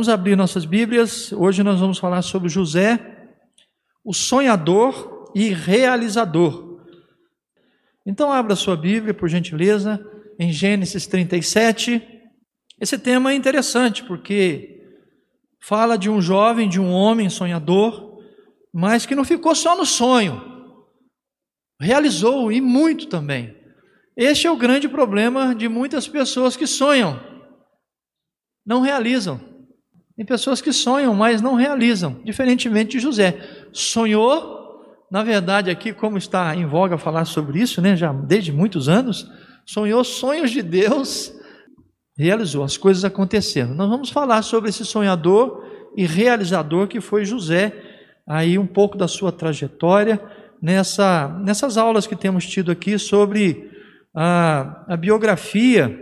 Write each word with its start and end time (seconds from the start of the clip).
Vamos 0.00 0.08
abrir 0.08 0.34
nossas 0.34 0.64
Bíblias. 0.64 1.30
Hoje 1.30 1.62
nós 1.62 1.78
vamos 1.78 1.98
falar 1.98 2.22
sobre 2.22 2.48
José, 2.48 3.28
o 4.02 4.14
sonhador 4.14 5.30
e 5.34 5.50
realizador. 5.50 6.80
Então, 8.06 8.32
abra 8.32 8.56
sua 8.56 8.78
Bíblia, 8.78 9.12
por 9.12 9.28
gentileza, 9.28 10.02
em 10.38 10.50
Gênesis 10.50 11.06
37. 11.06 12.02
Esse 12.80 12.98
tema 12.98 13.30
é 13.30 13.34
interessante 13.34 14.02
porque 14.04 14.82
fala 15.60 15.98
de 15.98 16.08
um 16.08 16.18
jovem, 16.18 16.66
de 16.66 16.80
um 16.80 16.90
homem 16.90 17.28
sonhador, 17.28 18.22
mas 18.72 19.04
que 19.04 19.14
não 19.14 19.22
ficou 19.22 19.54
só 19.54 19.76
no 19.76 19.84
sonho, 19.84 20.74
realizou 21.78 22.50
e 22.50 22.58
muito 22.58 23.06
também. 23.06 23.54
Este 24.16 24.46
é 24.46 24.50
o 24.50 24.56
grande 24.56 24.88
problema 24.88 25.54
de 25.54 25.68
muitas 25.68 26.08
pessoas 26.08 26.56
que 26.56 26.66
sonham, 26.66 27.20
não 28.64 28.80
realizam. 28.80 29.49
Tem 30.20 30.26
pessoas 30.26 30.60
que 30.60 30.70
sonham, 30.70 31.14
mas 31.14 31.40
não 31.40 31.54
realizam, 31.54 32.20
diferentemente 32.22 32.90
de 32.90 32.98
José. 32.98 33.38
Sonhou, 33.72 34.84
na 35.10 35.22
verdade, 35.22 35.70
aqui, 35.70 35.94
como 35.94 36.18
está 36.18 36.54
em 36.54 36.66
voga 36.66 36.98
falar 36.98 37.24
sobre 37.24 37.58
isso, 37.58 37.80
né, 37.80 37.96
já 37.96 38.12
desde 38.12 38.52
muitos 38.52 38.86
anos, 38.86 39.26
sonhou 39.64 40.04
sonhos 40.04 40.50
de 40.50 40.60
Deus, 40.60 41.32
realizou, 42.18 42.62
as 42.62 42.76
coisas 42.76 43.02
aconteceram. 43.02 43.74
Nós 43.74 43.88
vamos 43.88 44.10
falar 44.10 44.42
sobre 44.42 44.68
esse 44.68 44.84
sonhador 44.84 45.64
e 45.96 46.04
realizador 46.04 46.86
que 46.86 47.00
foi 47.00 47.24
José, 47.24 47.72
aí 48.28 48.58
um 48.58 48.66
pouco 48.66 48.98
da 48.98 49.08
sua 49.08 49.32
trajetória, 49.32 50.22
nessa, 50.60 51.28
nessas 51.42 51.78
aulas 51.78 52.06
que 52.06 52.14
temos 52.14 52.44
tido 52.44 52.70
aqui 52.70 52.98
sobre 52.98 53.70
a, 54.14 54.84
a 54.86 54.98
biografia 54.98 55.98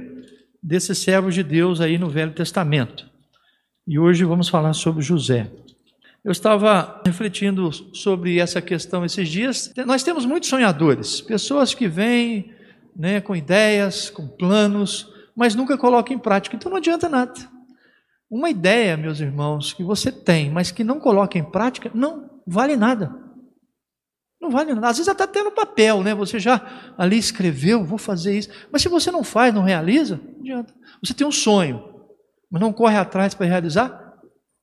desses 0.61 0.99
servos 0.99 1.37
de 1.37 1.45
Deus 1.45 1.81
aí 1.81 1.97
no 1.99 2.11
Velho 2.11 2.33
Testamento. 2.33 3.08
E 3.91 3.99
hoje 3.99 4.23
vamos 4.23 4.51
falar 4.51 4.75
sobre 4.75 5.01
José. 5.01 5.51
Eu 6.23 6.31
estava 6.31 7.01
refletindo 7.07 7.73
sobre 7.73 8.39
essa 8.39 8.61
questão 8.61 9.03
esses 9.03 9.27
dias. 9.27 9.73
Nós 9.87 10.03
temos 10.03 10.27
muitos 10.27 10.51
sonhadores, 10.51 11.23
pessoas 11.23 11.73
que 11.73 11.89
vêm 11.89 12.53
né, 12.95 13.23
com 13.23 13.35
ideias, 13.35 14.11
com 14.11 14.29
planos, 14.29 15.11
mas 15.35 15.55
nunca 15.55 15.79
colocam 15.79 16.15
em 16.15 16.19
prática. 16.19 16.55
Então 16.55 16.69
não 16.69 16.77
adianta 16.77 17.09
nada. 17.09 17.33
Uma 18.31 18.51
ideia, 18.51 18.95
meus 18.95 19.21
irmãos, 19.21 19.73
que 19.73 19.83
você 19.83 20.13
tem, 20.13 20.51
mas 20.51 20.71
que 20.71 20.85
não 20.85 21.01
coloca 21.01 21.39
em 21.39 21.51
prática, 21.51 21.91
não 21.95 22.29
vale 22.47 22.77
nada. 22.77 23.17
Não 24.39 24.51
vale 24.51 24.75
nada. 24.75 24.89
Às 24.89 24.99
vezes 24.99 25.09
até 25.09 25.25
até 25.25 25.43
no 25.43 25.53
papel, 25.53 26.03
né? 26.03 26.15
Você 26.15 26.39
já 26.39 26.93
ali 26.99 27.17
escreveu, 27.17 27.87
vou 27.87 27.97
fazer 27.97 28.37
isso. 28.37 28.51
Mas 28.71 28.83
se 28.83 28.89
você 28.91 29.11
não 29.11 29.25
faz, 29.25 29.55
não 29.55 29.63
realiza, 29.63 30.21
não 30.35 30.41
adianta. 30.41 30.75
Você 31.03 31.15
tem 31.15 31.27
um 31.27 31.33
sonho, 31.33 31.98
mas 32.51 32.61
não 32.61 32.73
corre 32.73 32.97
atrás 32.97 33.35
para 33.35 33.47
realizar, 33.47 34.15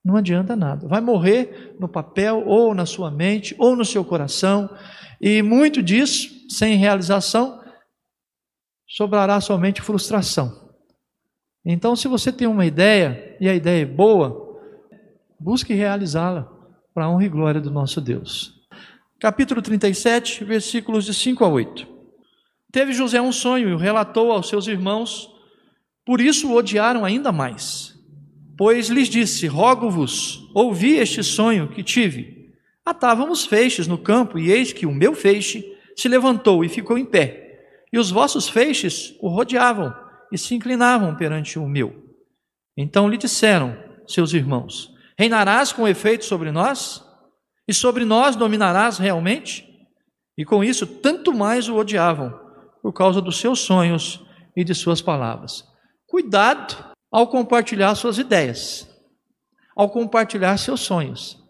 não 0.03 0.15
adianta 0.15 0.55
nada. 0.55 0.87
Vai 0.87 1.01
morrer 1.01 1.75
no 1.79 1.87
papel, 1.87 2.43
ou 2.45 2.75
na 2.75 2.85
sua 2.85 3.09
mente, 3.09 3.55
ou 3.57 3.75
no 3.75 3.83
seu 3.83 4.05
coração, 4.05 4.69
e 5.19 5.41
muito 5.41 5.81
disso, 5.81 6.29
sem 6.49 6.75
realização, 6.75 7.59
sobrará 8.87 9.41
somente 9.41 9.81
frustração. 9.81 10.69
Então, 11.65 11.95
se 11.95 12.07
você 12.07 12.31
tem 12.31 12.47
uma 12.47 12.65
ideia, 12.65 13.35
e 13.41 13.49
a 13.49 13.55
ideia 13.55 13.81
é 13.81 13.85
boa, 13.85 14.59
busque 15.39 15.73
realizá-la 15.73 16.47
para 16.93 17.05
a 17.05 17.09
honra 17.09 17.25
e 17.25 17.29
glória 17.29 17.59
do 17.59 17.71
nosso 17.71 17.99
Deus. 17.99 18.53
Capítulo 19.19 19.61
37, 19.61 20.43
versículos 20.43 21.05
de 21.05 21.13
5 21.13 21.43
a 21.43 21.47
8. 21.47 21.87
Teve 22.71 22.93
José 22.93 23.19
um 23.19 23.31
sonho 23.31 23.69
e 23.69 23.73
o 23.73 23.77
relatou 23.77 24.31
aos 24.31 24.47
seus 24.47 24.67
irmãos 24.67 25.34
por 26.05 26.21
isso 26.21 26.49
o 26.49 26.55
odiaram 26.55 27.03
ainda 27.03 27.31
mais. 27.31 27.95
Pois 28.57 28.89
lhes 28.89 29.09
disse: 29.09 29.47
Rogo-vos, 29.47 30.49
ouvi 30.53 30.97
este 30.97 31.23
sonho 31.23 31.67
que 31.67 31.83
tive. 31.83 32.53
Atávamos 32.85 33.45
feixes 33.45 33.87
no 33.87 33.97
campo, 33.97 34.37
e 34.37 34.51
eis 34.51 34.71
que 34.71 34.85
o 34.85 34.93
meu 34.93 35.13
feixe 35.13 35.65
se 35.95 36.07
levantou 36.07 36.63
e 36.63 36.69
ficou 36.69 36.97
em 36.97 37.05
pé, 37.05 37.85
e 37.91 37.97
os 37.97 38.11
vossos 38.11 38.47
feixes 38.47 39.15
o 39.19 39.27
rodeavam 39.27 39.93
e 40.31 40.37
se 40.37 40.53
inclinavam 40.53 41.15
perante 41.15 41.57
o 41.57 41.67
meu. 41.67 42.03
Então 42.77 43.09
lhe 43.09 43.17
disseram 43.17 43.75
seus 44.07 44.33
irmãos: 44.33 44.93
Reinarás 45.17 45.71
com 45.71 45.87
efeito 45.87 46.25
sobre 46.25 46.51
nós? 46.51 47.03
E 47.67 47.73
sobre 47.73 48.05
nós 48.05 48.35
dominarás 48.35 48.99
realmente? 48.99 49.67
E 50.37 50.45
com 50.45 50.63
isso, 50.63 50.85
tanto 50.85 51.33
mais 51.33 51.67
o 51.67 51.75
odiavam, 51.75 52.37
por 52.81 52.93
causa 52.93 53.19
dos 53.19 53.37
seus 53.37 53.59
sonhos 53.59 54.23
e 54.55 54.63
de 54.63 54.75
suas 54.75 55.01
palavras. 55.01 55.65
Cuidado 56.07 56.93
ao 57.11 57.27
compartilhar 57.27 57.95
suas 57.95 58.17
ideias, 58.17 58.87
ao 59.75 59.89
compartilhar 59.89 60.57
seus 60.57 60.81
sonhos. 60.81 61.43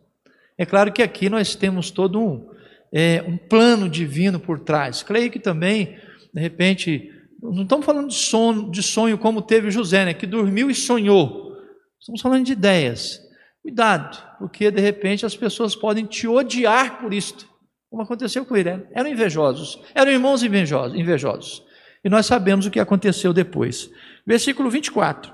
É 0.57 0.65
claro 0.65 0.93
que 0.93 1.03
aqui 1.03 1.29
nós 1.29 1.55
temos 1.55 1.91
todo 1.91 2.19
um, 2.19 2.49
é, 2.91 3.23
um 3.27 3.37
plano 3.37 3.89
divino 3.89 4.39
por 4.39 4.59
trás. 4.59 5.03
Creio 5.03 5.29
que 5.29 5.39
também, 5.39 5.97
de 6.33 6.41
repente, 6.41 7.11
não 7.41 7.63
estamos 7.63 7.85
falando 7.85 8.07
de 8.07 8.15
sonho, 8.15 8.71
de 8.71 8.81
sonho 8.81 9.17
como 9.17 9.41
teve 9.41 9.69
José, 9.69 10.05
né, 10.05 10.13
que 10.13 10.25
dormiu 10.25 10.69
e 10.69 10.75
sonhou. 10.75 11.57
Estamos 11.99 12.21
falando 12.21 12.45
de 12.45 12.53
ideias. 12.53 13.21
Cuidado, 13.61 14.17
porque 14.37 14.69
de 14.69 14.79
repente 14.79 15.25
as 15.25 15.35
pessoas 15.35 15.75
podem 15.75 16.05
te 16.05 16.27
odiar 16.27 16.99
por 17.01 17.11
isto, 17.11 17.49
como 17.89 18.03
aconteceu 18.03 18.45
com 18.45 18.55
ele. 18.55 18.69
Eram 18.91 19.09
invejosos, 19.09 19.81
eram 19.93 20.11
irmãos 20.11 20.43
invejosos. 20.43 20.95
invejosos. 20.95 21.64
E 22.05 22.09
nós 22.09 22.27
sabemos 22.27 22.67
o 22.67 22.69
que 22.69 22.79
aconteceu 22.79 23.33
depois. 23.33 23.89
Versículo 24.23 24.69
24. 24.69 25.33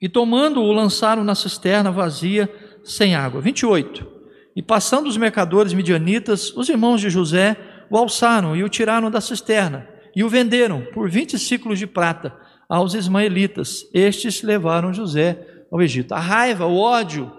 E 0.00 0.08
tomando-o, 0.08 0.72
lançaram 0.72 1.24
na 1.24 1.34
cisterna 1.34 1.90
vazia, 1.90 2.48
sem 2.84 3.16
água. 3.16 3.40
28. 3.40 4.06
E 4.54 4.62
passando 4.62 5.08
os 5.08 5.16
mercadores 5.16 5.72
midianitas, 5.72 6.56
os 6.56 6.68
irmãos 6.68 7.00
de 7.00 7.10
José 7.10 7.56
o 7.90 7.96
alçaram 7.96 8.54
e 8.54 8.62
o 8.62 8.68
tiraram 8.68 9.10
da 9.10 9.20
cisterna, 9.20 9.84
e 10.14 10.22
o 10.22 10.28
venderam 10.28 10.86
por 10.94 11.10
20 11.10 11.36
ciclos 11.40 11.76
de 11.76 11.88
prata 11.88 12.32
aos 12.68 12.94
ismaelitas. 12.94 13.84
Estes 13.92 14.42
levaram 14.42 14.94
José 14.94 15.44
ao 15.72 15.82
Egito. 15.82 16.14
A 16.14 16.20
raiva, 16.20 16.66
o 16.66 16.76
ódio, 16.76 17.32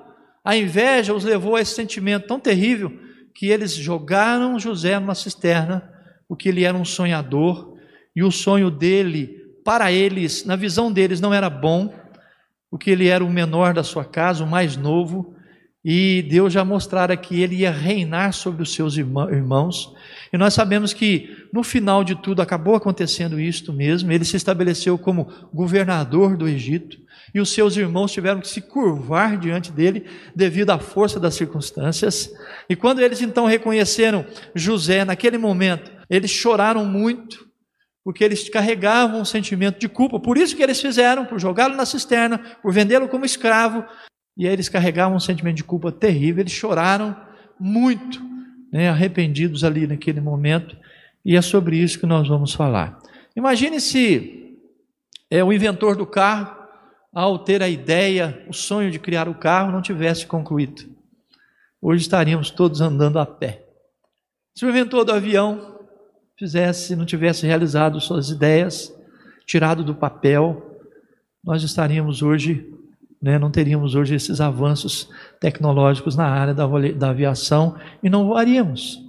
a 0.44 0.58
inveja 0.58 1.14
os 1.14 1.24
levou 1.24 1.56
a 1.56 1.62
esse 1.62 1.74
sentimento 1.74 2.28
tão 2.28 2.38
terrível 2.38 2.92
que 3.34 3.48
eles 3.48 3.74
jogaram 3.74 4.60
José 4.60 5.00
numa 5.00 5.16
cisterna, 5.16 5.90
porque 6.28 6.50
ele 6.50 6.66
era 6.66 6.76
um 6.76 6.84
sonhador 6.84 7.71
e 8.16 8.24
o 8.24 8.32
sonho 8.32 8.70
dele, 8.70 9.38
para 9.64 9.92
eles, 9.92 10.46
na 10.46 10.56
visão 10.56 10.92
deles, 10.92 11.22
não 11.22 11.34
era 11.34 11.50
bom, 11.50 11.94
porque 12.70 12.90
ele 12.90 13.08
era 13.08 13.24
o 13.24 13.30
menor 13.30 13.74
da 13.74 13.84
sua 13.84 14.06
casa, 14.06 14.44
o 14.44 14.48
mais 14.48 14.78
novo, 14.78 15.36
e 15.84 16.22
Deus 16.30 16.54
já 16.54 16.64
mostrara 16.64 17.18
que 17.18 17.42
ele 17.42 17.56
ia 17.56 17.72
reinar 17.72 18.34
sobre 18.34 18.62
os 18.62 18.72
seus 18.72 18.98
irmãos. 18.98 19.92
E 20.32 20.38
nós 20.38 20.54
sabemos 20.54 20.94
que 20.94 21.48
no 21.52 21.64
final 21.64 22.04
de 22.04 22.16
tudo 22.16 22.42
acabou 22.42 22.76
acontecendo 22.76 23.40
isto 23.40 23.74
mesmo. 23.74 24.12
Ele 24.12 24.24
se 24.24 24.38
estabeleceu 24.38 24.96
como 24.96 25.28
governador 25.52 26.38
do 26.38 26.48
Egito, 26.48 26.98
e 27.34 27.40
os 27.40 27.50
seus 27.50 27.78
irmãos 27.78 28.12
tiveram 28.12 28.42
que 28.42 28.48
se 28.48 28.62
curvar 28.62 29.38
diante 29.38 29.72
dele 29.72 30.06
devido 30.36 30.70
à 30.70 30.78
força 30.78 31.20
das 31.20 31.34
circunstâncias. 31.34 32.32
E 32.70 32.76
quando 32.76 33.00
eles 33.00 33.22
então 33.22 33.46
reconheceram 33.46 34.26
José 34.54 35.04
naquele 35.04 35.38
momento, 35.38 35.92
eles 36.10 36.30
choraram 36.30 36.86
muito, 36.86 37.48
porque 38.04 38.24
eles 38.24 38.50
carregavam 38.50 39.22
um 39.22 39.26
sentimento 39.26 39.80
de 39.80 39.88
culpa. 39.88 40.20
Por 40.20 40.38
isso 40.38 40.56
que 40.56 40.64
eles 40.64 40.82
fizeram, 40.82 41.26
por 41.26 41.40
jogá-lo 41.40 41.76
na 41.76 41.86
cisterna, 41.86 42.40
por 42.62 42.74
vendê-lo 42.74 43.08
como 43.08 43.26
escravo. 43.26 43.86
E 44.36 44.48
aí 44.48 44.54
eles 44.54 44.70
carregavam 44.70 45.18
um 45.18 45.20
sentimento 45.20 45.58
de 45.58 45.64
culpa 45.64 45.92
terrível. 45.92 46.42
Eles 46.42 46.54
choraram 46.54 47.16
muito, 47.60 48.22
né, 48.72 48.90
arrependidos 48.90 49.64
ali 49.64 49.86
naquele 49.86 50.20
momento. 50.20 50.76
E 51.24 51.36
é 51.36 51.42
sobre 51.42 51.78
isso 51.78 52.00
que 52.00 52.06
nós 52.08 52.28
vamos 52.28 52.54
falar. 52.54 52.98
Imagine 53.36 53.80
se 53.80 54.58
é, 55.30 55.44
o 55.44 55.54
inventor 55.54 55.96
do 55.96 56.06
carro, 56.06 56.60
ao 57.14 57.40
ter 57.40 57.62
a 57.62 57.70
ideia, 57.70 58.44
o 58.48 58.54
sonho 58.54 58.90
de 58.90 58.98
criar 58.98 59.28
o 59.30 59.36
carro, 59.36 59.72
não 59.72 59.82
tivesse 59.82 60.26
concluído. 60.26 60.90
Hoje 61.82 62.02
estaríamos 62.02 62.50
todos 62.50 62.82
andando 62.82 63.20
a 63.20 63.26
pé. 63.26 63.66
Se 64.56 64.66
o 64.66 64.70
inventor 64.70 65.06
do 65.06 65.12
avião 65.12 65.71
fizesse, 66.42 66.96
não 66.96 67.06
tivesse 67.06 67.46
realizado 67.46 68.02
suas 68.02 68.32
ideias, 68.32 68.92
tirado 69.46 69.84
do 69.84 69.94
papel, 69.94 70.82
nós 71.44 71.62
estaríamos 71.62 72.24
hoje, 72.24 72.68
né, 73.22 73.38
não 73.38 73.52
teríamos 73.52 73.94
hoje 73.94 74.16
esses 74.16 74.42
avanços 74.42 75.08
tecnológicos 75.40 76.16
na 76.16 76.26
área 76.26 76.52
da, 76.52 76.66
da 76.98 77.12
aviação 77.12 77.78
e 78.02 78.10
não 78.10 78.26
voaríamos. 78.26 79.00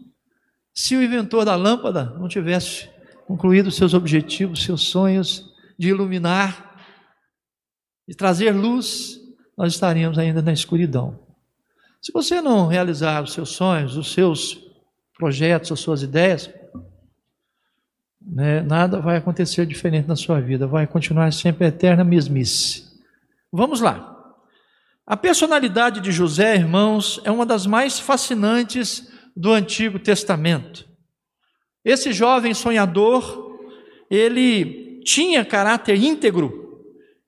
Se 0.75 0.95
o 0.95 1.03
inventor 1.03 1.47
da 1.47 1.57
lâmpada 1.57 2.05
não 2.19 2.29
tivesse 2.29 2.91
concluído 3.27 3.71
seus 3.71 3.95
objetivos, 3.95 4.63
seus 4.63 4.83
sonhos 4.83 5.51
de 5.79 5.89
iluminar, 5.89 6.85
de 8.07 8.15
trazer 8.15 8.51
luz, 8.51 9.19
nós 9.57 9.73
estaríamos 9.73 10.19
ainda 10.19 10.43
na 10.43 10.53
escuridão. 10.53 11.19
Se 12.03 12.13
você 12.13 12.43
não 12.43 12.67
realizar 12.67 13.23
os 13.23 13.33
seus 13.33 13.49
sonhos, 13.49 13.97
os 13.97 14.13
seus 14.13 14.61
projetos, 15.17 15.73
as 15.73 15.81
suas 15.81 16.03
ideias, 16.03 16.51
né, 18.27 18.63
nada 18.63 19.01
vai 19.01 19.17
acontecer 19.17 19.67
diferente 19.67 20.09
na 20.09 20.17
sua 20.17 20.41
vida, 20.41 20.67
vai 20.67 20.87
continuar 20.87 21.33
sempre 21.33 21.65
a 21.65 21.69
eterna 21.69 22.05
mesmice. 22.05 22.85
Vamos 23.53 23.81
lá. 23.81 24.11
A 25.07 25.17
personalidade 25.17 26.01
de 26.01 26.13
José, 26.13 26.55
irmãos, 26.55 27.21
é 27.25 27.31
uma 27.31 27.45
das 27.45 27.67
mais 27.67 27.99
fascinantes 27.99 29.11
do 29.37 29.53
Antigo 29.53 29.99
Testamento. 29.99 30.89
Esse 31.85 32.13
jovem 32.13 32.55
sonhador, 32.55 33.59
ele 34.09 35.03
tinha 35.05 35.45
caráter 35.45 35.97
íntegro 35.97 36.81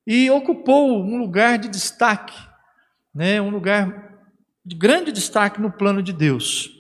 e 0.07 0.31
ocupou 0.31 1.03
um 1.03 1.19
lugar 1.19 1.59
de 1.59 1.69
destaque, 1.69 2.35
né, 3.15 3.41
um 3.41 3.51
lugar 3.51 4.13
de 4.65 4.77
grande 4.77 5.11
destaque 5.11 5.61
no 5.61 5.73
plano 5.73 6.03
de 6.03 6.13
Deus. 6.13 6.71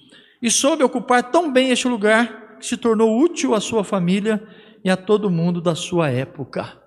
E 0.40 0.50
soube 0.50 0.84
ocupar 0.84 1.30
tão 1.30 1.52
bem 1.52 1.70
este 1.70 1.88
lugar 1.88 2.43
se 2.66 2.76
tornou 2.76 3.18
útil 3.20 3.54
à 3.54 3.60
sua 3.60 3.84
família 3.84 4.42
e 4.84 4.90
a 4.90 4.96
todo 4.96 5.30
mundo 5.30 5.60
da 5.60 5.74
sua 5.74 6.10
época. 6.10 6.80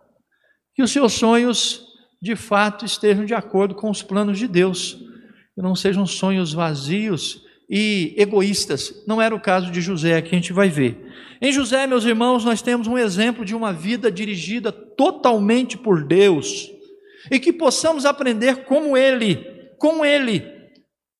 Que 0.75 0.83
os 0.83 0.91
seus 0.91 1.13
sonhos, 1.13 1.83
de 2.21 2.35
fato, 2.35 2.85
estejam 2.85 3.25
de 3.25 3.33
acordo 3.33 3.75
com 3.75 3.89
os 3.89 4.03
planos 4.03 4.37
de 4.37 4.47
Deus, 4.47 4.97
que 5.55 5.61
não 5.61 5.75
sejam 5.75 6.05
sonhos 6.05 6.53
vazios 6.53 7.41
e 7.69 8.13
egoístas. 8.17 9.03
Não 9.07 9.21
era 9.21 9.35
o 9.35 9.41
caso 9.41 9.71
de 9.71 9.81
José, 9.81 10.21
que 10.21 10.29
a 10.29 10.37
gente 10.37 10.53
vai 10.53 10.69
ver. 10.69 11.05
Em 11.41 11.51
José, 11.51 11.85
meus 11.85 12.05
irmãos, 12.05 12.43
nós 12.45 12.61
temos 12.61 12.87
um 12.87 12.97
exemplo 12.97 13.43
de 13.43 13.55
uma 13.55 13.73
vida 13.73 14.11
dirigida 14.11 14.71
totalmente 14.71 15.77
por 15.77 16.05
Deus 16.05 16.69
e 17.31 17.39
que 17.39 17.51
possamos 17.51 18.05
aprender 18.05 18.65
como 18.65 18.95
ele, 18.95 19.43
com 19.77 20.05
ele, 20.05 20.43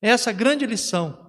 essa 0.02 0.32
grande 0.32 0.66
lição. 0.66 1.27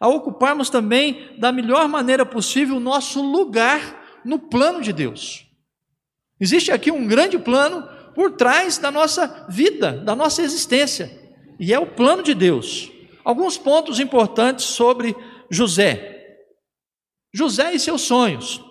A 0.00 0.08
ocuparmos 0.08 0.70
também 0.70 1.36
da 1.38 1.52
melhor 1.52 1.86
maneira 1.86 2.24
possível 2.24 2.76
o 2.76 2.80
nosso 2.80 3.20
lugar 3.20 4.20
no 4.24 4.38
plano 4.38 4.80
de 4.80 4.92
Deus. 4.92 5.46
Existe 6.40 6.72
aqui 6.72 6.90
um 6.90 7.06
grande 7.06 7.38
plano 7.38 7.86
por 8.14 8.32
trás 8.32 8.78
da 8.78 8.90
nossa 8.90 9.46
vida, 9.48 9.92
da 9.92 10.16
nossa 10.16 10.42
existência, 10.42 11.20
e 11.58 11.72
é 11.72 11.78
o 11.78 11.86
plano 11.86 12.22
de 12.22 12.34
Deus. 12.34 12.90
Alguns 13.22 13.58
pontos 13.58 14.00
importantes 14.00 14.64
sobre 14.64 15.14
José. 15.50 16.38
José 17.32 17.74
e 17.74 17.78
seus 17.78 18.00
sonhos. 18.00 18.64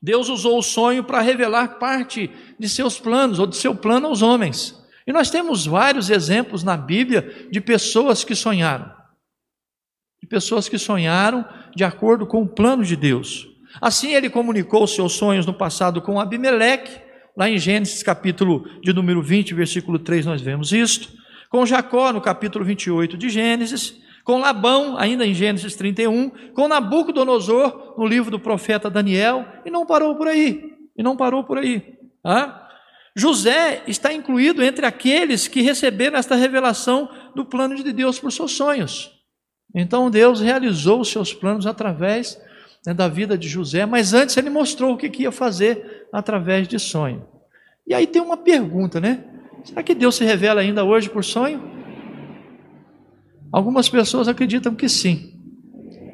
Deus 0.00 0.28
usou 0.28 0.58
o 0.58 0.62
sonho 0.62 1.02
para 1.02 1.20
revelar 1.20 1.80
parte 1.80 2.30
de 2.58 2.68
seus 2.68 3.00
planos, 3.00 3.40
ou 3.40 3.46
de 3.46 3.56
seu 3.56 3.74
plano 3.74 4.06
aos 4.06 4.22
homens. 4.22 4.80
E 5.04 5.12
nós 5.12 5.30
temos 5.30 5.66
vários 5.66 6.08
exemplos 6.08 6.62
na 6.62 6.76
Bíblia 6.76 7.48
de 7.50 7.60
pessoas 7.60 8.22
que 8.22 8.34
sonharam. 8.34 8.94
De 10.20 10.28
pessoas 10.28 10.68
que 10.68 10.78
sonharam 10.78 11.44
de 11.74 11.84
acordo 11.84 12.26
com 12.26 12.42
o 12.42 12.48
plano 12.48 12.84
de 12.84 12.96
Deus. 12.96 13.48
Assim 13.80 14.14
ele 14.14 14.30
comunicou 14.30 14.86
seus 14.86 15.12
sonhos 15.12 15.46
no 15.46 15.52
passado 15.52 16.00
com 16.00 16.18
Abimeleque, 16.18 17.00
lá 17.36 17.48
em 17.48 17.58
Gênesis 17.58 18.02
capítulo 18.02 18.66
de 18.80 18.92
número 18.92 19.22
20, 19.22 19.54
versículo 19.54 19.98
3, 19.98 20.24
nós 20.24 20.40
vemos 20.40 20.72
isto 20.72 21.08
com 21.48 21.64
Jacó, 21.64 22.12
no 22.12 22.20
capítulo 22.20 22.64
28 22.64 23.16
de 23.16 23.28
Gênesis, 23.28 24.00
com 24.24 24.38
Labão, 24.38 24.98
ainda 24.98 25.24
em 25.24 25.32
Gênesis 25.32 25.76
31, 25.76 26.30
com 26.52 26.68
Nabucodonosor, 26.68 27.94
no 27.96 28.06
livro 28.06 28.30
do 28.30 28.40
profeta 28.40 28.90
Daniel, 28.90 29.46
e 29.64 29.70
não 29.70 29.86
parou 29.86 30.16
por 30.16 30.26
aí, 30.26 30.72
e 30.96 31.02
não 31.02 31.16
parou 31.16 31.44
por 31.44 31.58
aí. 31.58 31.94
Ah? 32.24 32.68
José 33.14 33.82
está 33.86 34.12
incluído 34.12 34.62
entre 34.62 34.84
aqueles 34.84 35.48
que 35.48 35.62
receberam 35.62 36.18
esta 36.18 36.34
revelação 36.34 37.08
do 37.34 37.44
plano 37.44 37.76
de 37.76 37.92
Deus 37.92 38.18
por 38.18 38.32
seus 38.32 38.52
sonhos. 38.52 39.15
Então 39.78 40.10
Deus 40.10 40.40
realizou 40.40 41.00
os 41.00 41.10
seus 41.10 41.34
planos 41.34 41.66
através 41.66 42.40
né, 42.86 42.94
da 42.94 43.08
vida 43.08 43.36
de 43.36 43.46
José, 43.46 43.84
mas 43.84 44.14
antes 44.14 44.34
ele 44.38 44.48
mostrou 44.48 44.94
o 44.94 44.96
que, 44.96 45.10
que 45.10 45.24
ia 45.24 45.30
fazer 45.30 46.08
através 46.10 46.66
de 46.66 46.78
sonho. 46.78 47.28
E 47.86 47.92
aí 47.92 48.06
tem 48.06 48.22
uma 48.22 48.38
pergunta, 48.38 48.98
né? 48.98 49.22
Será 49.62 49.82
que 49.82 49.94
Deus 49.94 50.14
se 50.14 50.24
revela 50.24 50.62
ainda 50.62 50.82
hoje 50.82 51.10
por 51.10 51.22
sonho? 51.22 51.62
Algumas 53.52 53.86
pessoas 53.86 54.28
acreditam 54.28 54.74
que 54.74 54.88
sim. 54.88 55.34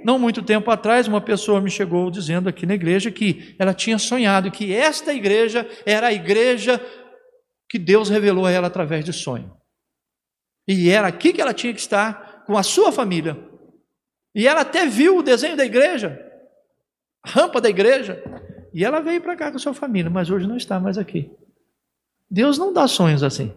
Não 0.05 0.19
muito 0.19 0.43
tempo 0.43 0.69
atrás, 0.69 1.07
uma 1.07 1.21
pessoa 1.21 1.61
me 1.61 1.71
chegou 1.71 2.11
dizendo 2.11 2.49
aqui 2.49 2.67
na 2.67 2.75
igreja 2.75 3.13
que 3.13 3.55
ela 3.61 3.73
tinha 3.73 3.97
sonhado 3.97 4.51
que 4.51 4.75
esta 4.75 5.15
igreja 5.15 5.69
era 5.87 6.09
a 6.09 6.13
igreja 6.13 6.81
que 7.69 7.79
Deus 7.79 8.09
revelou 8.09 8.45
a 8.45 8.51
ela 8.51 8.67
através 8.67 9.05
de 9.05 9.13
sonho. 9.13 9.53
E 10.67 10.91
era 10.91 11.07
aqui 11.07 11.33
que 11.33 11.41
ela 11.41 11.55
tinha 11.55 11.73
que 11.73 11.81
estar 11.81 12.43
com 12.45 12.57
a 12.57 12.63
sua 12.63 12.91
família. 12.91 13.52
E 14.35 14.47
ela 14.47 14.63
até 14.63 14.87
viu 14.87 15.19
o 15.19 15.23
desenho 15.23 15.57
da 15.57 15.65
igreja, 15.65 16.21
a 17.23 17.31
rampa 17.31 17.61
da 17.61 17.69
igreja, 17.69 18.23
e 18.73 18.85
ela 18.85 19.01
veio 19.01 19.21
para 19.21 19.37
cá 19.37 19.51
com 19.51 19.57
a 19.57 19.61
sua 19.61 19.75
família, 19.75 20.11
mas 20.11 20.31
hoje 20.31 20.47
não 20.47 20.57
está 20.57 20.81
mais 20.81 20.97
aqui. 20.97 21.31
Deus 22.31 22.57
não 22.57 22.73
dá 22.73 22.89
sonhos 22.89 23.23
assim, 23.23 23.55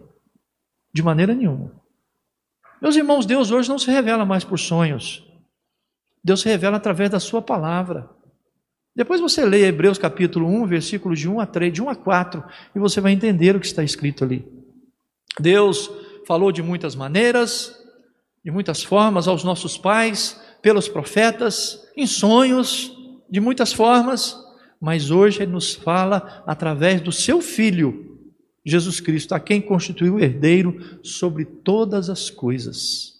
de 0.92 1.02
maneira 1.02 1.34
nenhuma. 1.34 1.72
Meus 2.80 2.94
irmãos, 2.94 3.24
Deus 3.24 3.50
hoje 3.50 3.68
não 3.68 3.78
se 3.78 3.90
revela 3.90 4.26
mais 4.26 4.44
por 4.44 4.58
sonhos. 4.58 5.26
Deus 6.22 6.42
se 6.42 6.48
revela 6.48 6.76
através 6.76 7.08
da 7.08 7.18
sua 7.18 7.40
palavra. 7.40 8.10
Depois 8.94 9.20
você 9.20 9.44
lê 9.44 9.64
Hebreus 9.66 9.96
capítulo 9.96 10.46
1, 10.46 10.66
versículos 10.66 11.18
de 11.18 11.28
1 11.28 11.40
a 11.40 11.46
3, 11.46 11.72
de 11.72 11.82
1 11.82 11.88
a 11.88 11.94
4, 11.94 12.44
e 12.74 12.78
você 12.78 13.00
vai 13.00 13.12
entender 13.12 13.56
o 13.56 13.60
que 13.60 13.66
está 13.66 13.82
escrito 13.82 14.24
ali. 14.24 14.46
Deus 15.38 15.90
falou 16.26 16.50
de 16.50 16.62
muitas 16.62 16.94
maneiras, 16.94 17.78
de 18.44 18.50
muitas 18.50 18.82
formas 18.82 19.28
aos 19.28 19.44
nossos 19.44 19.78
pais, 19.78 20.40
pelos 20.66 20.88
profetas, 20.88 21.88
em 21.96 22.08
sonhos, 22.08 22.92
de 23.30 23.38
muitas 23.38 23.72
formas, 23.72 24.36
mas 24.80 25.12
hoje 25.12 25.40
Ele 25.40 25.52
nos 25.52 25.76
fala 25.76 26.42
através 26.44 27.00
do 27.00 27.12
seu 27.12 27.40
Filho, 27.40 28.18
Jesus 28.64 28.98
Cristo, 28.98 29.32
a 29.32 29.38
quem 29.38 29.60
constituiu 29.60 30.16
o 30.16 30.18
herdeiro 30.18 30.98
sobre 31.04 31.44
todas 31.44 32.10
as 32.10 32.30
coisas. 32.30 33.12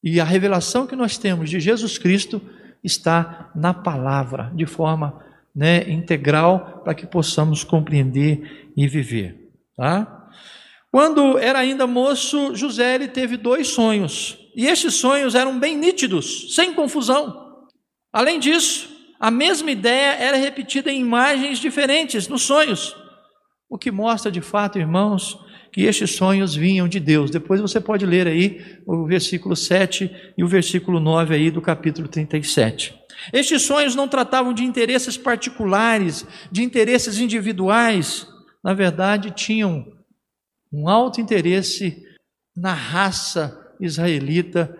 E 0.00 0.20
a 0.20 0.24
revelação 0.24 0.86
que 0.86 0.94
nós 0.94 1.18
temos 1.18 1.50
de 1.50 1.58
Jesus 1.58 1.98
Cristo 1.98 2.40
está 2.84 3.50
na 3.52 3.74
palavra, 3.74 4.52
de 4.54 4.64
forma 4.64 5.20
né, 5.52 5.90
integral, 5.90 6.82
para 6.84 6.94
que 6.94 7.04
possamos 7.04 7.64
compreender 7.64 8.70
e 8.76 8.86
viver. 8.86 9.50
Tá? 9.76 10.19
Quando 10.90 11.38
era 11.38 11.60
ainda 11.60 11.86
moço, 11.86 12.54
José 12.54 12.96
ele 12.96 13.08
teve 13.08 13.36
dois 13.36 13.68
sonhos, 13.68 14.38
e 14.56 14.66
estes 14.66 14.94
sonhos 14.94 15.34
eram 15.34 15.58
bem 15.58 15.76
nítidos, 15.76 16.54
sem 16.54 16.74
confusão. 16.74 17.68
Além 18.12 18.40
disso, 18.40 18.88
a 19.20 19.30
mesma 19.30 19.70
ideia 19.70 20.14
era 20.14 20.36
repetida 20.36 20.90
em 20.90 21.00
imagens 21.00 21.58
diferentes 21.58 22.26
nos 22.26 22.42
sonhos. 22.42 22.96
O 23.68 23.78
que 23.78 23.90
mostra 23.90 24.32
de 24.32 24.40
fato, 24.40 24.80
irmãos, 24.80 25.38
que 25.72 25.82
estes 25.82 26.16
sonhos 26.16 26.54
vinham 26.54 26.88
de 26.88 26.98
Deus. 26.98 27.30
Depois 27.30 27.60
você 27.60 27.80
pode 27.80 28.04
ler 28.04 28.26
aí 28.26 28.80
o 28.84 29.06
versículo 29.06 29.54
7 29.54 30.10
e 30.36 30.42
o 30.42 30.48
versículo 30.48 30.98
9 30.98 31.34
aí 31.34 31.50
do 31.50 31.62
capítulo 31.62 32.08
37. 32.08 32.98
Estes 33.32 33.62
sonhos 33.62 33.94
não 33.94 34.08
tratavam 34.08 34.52
de 34.52 34.64
interesses 34.64 35.16
particulares, 35.16 36.26
de 36.50 36.64
interesses 36.64 37.18
individuais. 37.18 38.26
Na 38.64 38.74
verdade, 38.74 39.30
tinham 39.30 39.86
um 40.72 40.88
alto 40.88 41.20
interesse 41.20 42.04
na 42.56 42.72
raça 42.72 43.74
israelita 43.80 44.76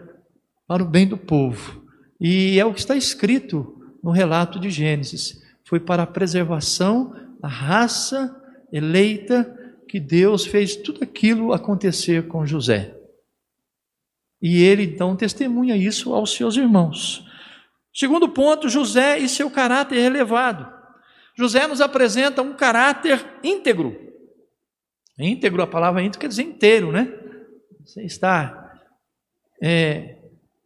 para 0.67 0.83
o 0.83 0.89
bem 0.89 1.07
do 1.07 1.17
povo. 1.17 1.85
E 2.21 2.59
é 2.59 2.65
o 2.65 2.73
que 2.73 2.81
está 2.81 2.97
escrito 2.97 3.97
no 4.03 4.11
relato 4.11 4.61
de 4.61 4.71
Gênesis. 4.71 5.41
Foi 5.65 5.81
para 5.81 6.03
a 6.03 6.07
preservação 6.07 7.15
da 7.41 7.49
raça 7.49 8.37
eleita 8.73 9.57
que 9.89 9.99
Deus 9.99 10.47
fez 10.47 10.77
tudo 10.77 11.03
aquilo 11.03 11.53
acontecer 11.53 12.29
com 12.29 12.47
José. 12.47 12.97
E 14.41 14.63
ele 14.63 14.85
então 14.85 15.17
testemunha 15.17 15.77
isso 15.77 16.15
aos 16.15 16.35
seus 16.35 16.57
irmãos. 16.57 17.25
Segundo 17.93 18.29
ponto, 18.29 18.69
José 18.69 19.19
e 19.19 19.29
seu 19.29 19.51
caráter 19.51 19.99
elevado. 19.99 20.71
José 21.37 21.67
nos 21.67 21.81
apresenta 21.81 22.43
um 22.43 22.55
caráter 22.55 23.25
íntegro. 23.43 23.97
Íntegro, 25.21 25.63
a 25.63 25.67
palavra 25.67 26.03
íntegro 26.03 26.21
quer 26.21 26.29
dizer 26.29 26.43
inteiro, 26.43 26.91
né? 26.91 27.13
Sem 27.85 28.07
estar 28.07 28.81
é, 29.63 30.17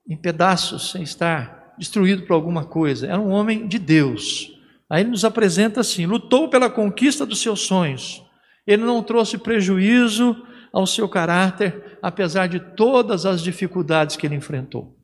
em 0.08 0.16
pedaços, 0.16 0.92
sem 0.92 1.02
estar 1.02 1.74
destruído 1.76 2.22
por 2.22 2.34
alguma 2.34 2.64
coisa. 2.64 3.06
Era 3.06 3.20
um 3.20 3.30
homem 3.30 3.66
de 3.66 3.78
Deus. 3.78 4.52
Aí 4.88 5.02
ele 5.02 5.10
nos 5.10 5.24
apresenta 5.24 5.80
assim: 5.80 6.06
lutou 6.06 6.48
pela 6.48 6.70
conquista 6.70 7.26
dos 7.26 7.40
seus 7.40 7.60
sonhos. 7.60 8.24
Ele 8.66 8.84
não 8.84 9.02
trouxe 9.02 9.36
prejuízo 9.36 10.36
ao 10.72 10.86
seu 10.86 11.08
caráter, 11.08 11.98
apesar 12.00 12.46
de 12.46 12.58
todas 12.58 13.26
as 13.26 13.42
dificuldades 13.42 14.16
que 14.16 14.26
ele 14.26 14.34
enfrentou. 14.34 14.96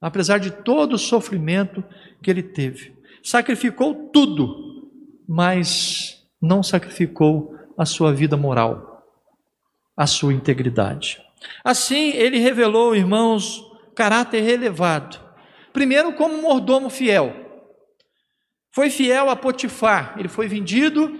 Apesar 0.00 0.38
de 0.38 0.50
todo 0.50 0.94
o 0.94 0.98
sofrimento 0.98 1.82
que 2.22 2.30
ele 2.30 2.42
teve. 2.42 2.94
Sacrificou 3.22 4.10
tudo, 4.12 4.90
mas 5.26 6.22
não 6.40 6.62
sacrificou 6.62 7.53
a 7.76 7.84
sua 7.84 8.12
vida 8.12 8.36
moral, 8.36 9.02
a 9.96 10.06
sua 10.06 10.32
integridade. 10.32 11.20
Assim, 11.64 12.10
ele 12.10 12.38
revelou, 12.38 12.94
irmãos, 12.94 13.62
caráter 13.94 14.48
elevado. 14.48 15.18
Primeiro, 15.72 16.12
como 16.14 16.40
mordomo 16.40 16.88
fiel. 16.88 17.32
Foi 18.72 18.90
fiel 18.90 19.30
a 19.30 19.36
Potifar, 19.36 20.14
ele 20.18 20.28
foi 20.28 20.48
vendido 20.48 21.12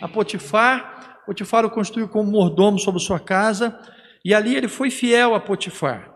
a 0.00 0.08
Potifar. 0.08 1.22
Potifar 1.26 1.64
o 1.64 1.70
constituiu 1.70 2.08
como 2.08 2.30
mordomo 2.30 2.78
sobre 2.78 3.00
sua 3.00 3.20
casa 3.20 3.78
E 4.24 4.34
ali 4.34 4.56
ele 4.56 4.68
foi 4.68 4.90
fiel 4.90 5.34
a 5.34 5.40
Potifar. 5.40 6.12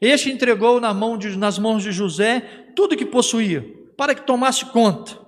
Este 0.00 0.30
entregou 0.30 0.80
na 0.80 0.94
mão 0.94 1.18
de, 1.18 1.36
nas 1.36 1.58
mãos 1.58 1.82
de 1.82 1.92
José 1.92 2.40
tudo 2.74 2.96
que 2.96 3.04
possuía, 3.04 3.64
para 3.96 4.14
que 4.14 4.22
tomasse 4.22 4.64
conta. 4.66 5.18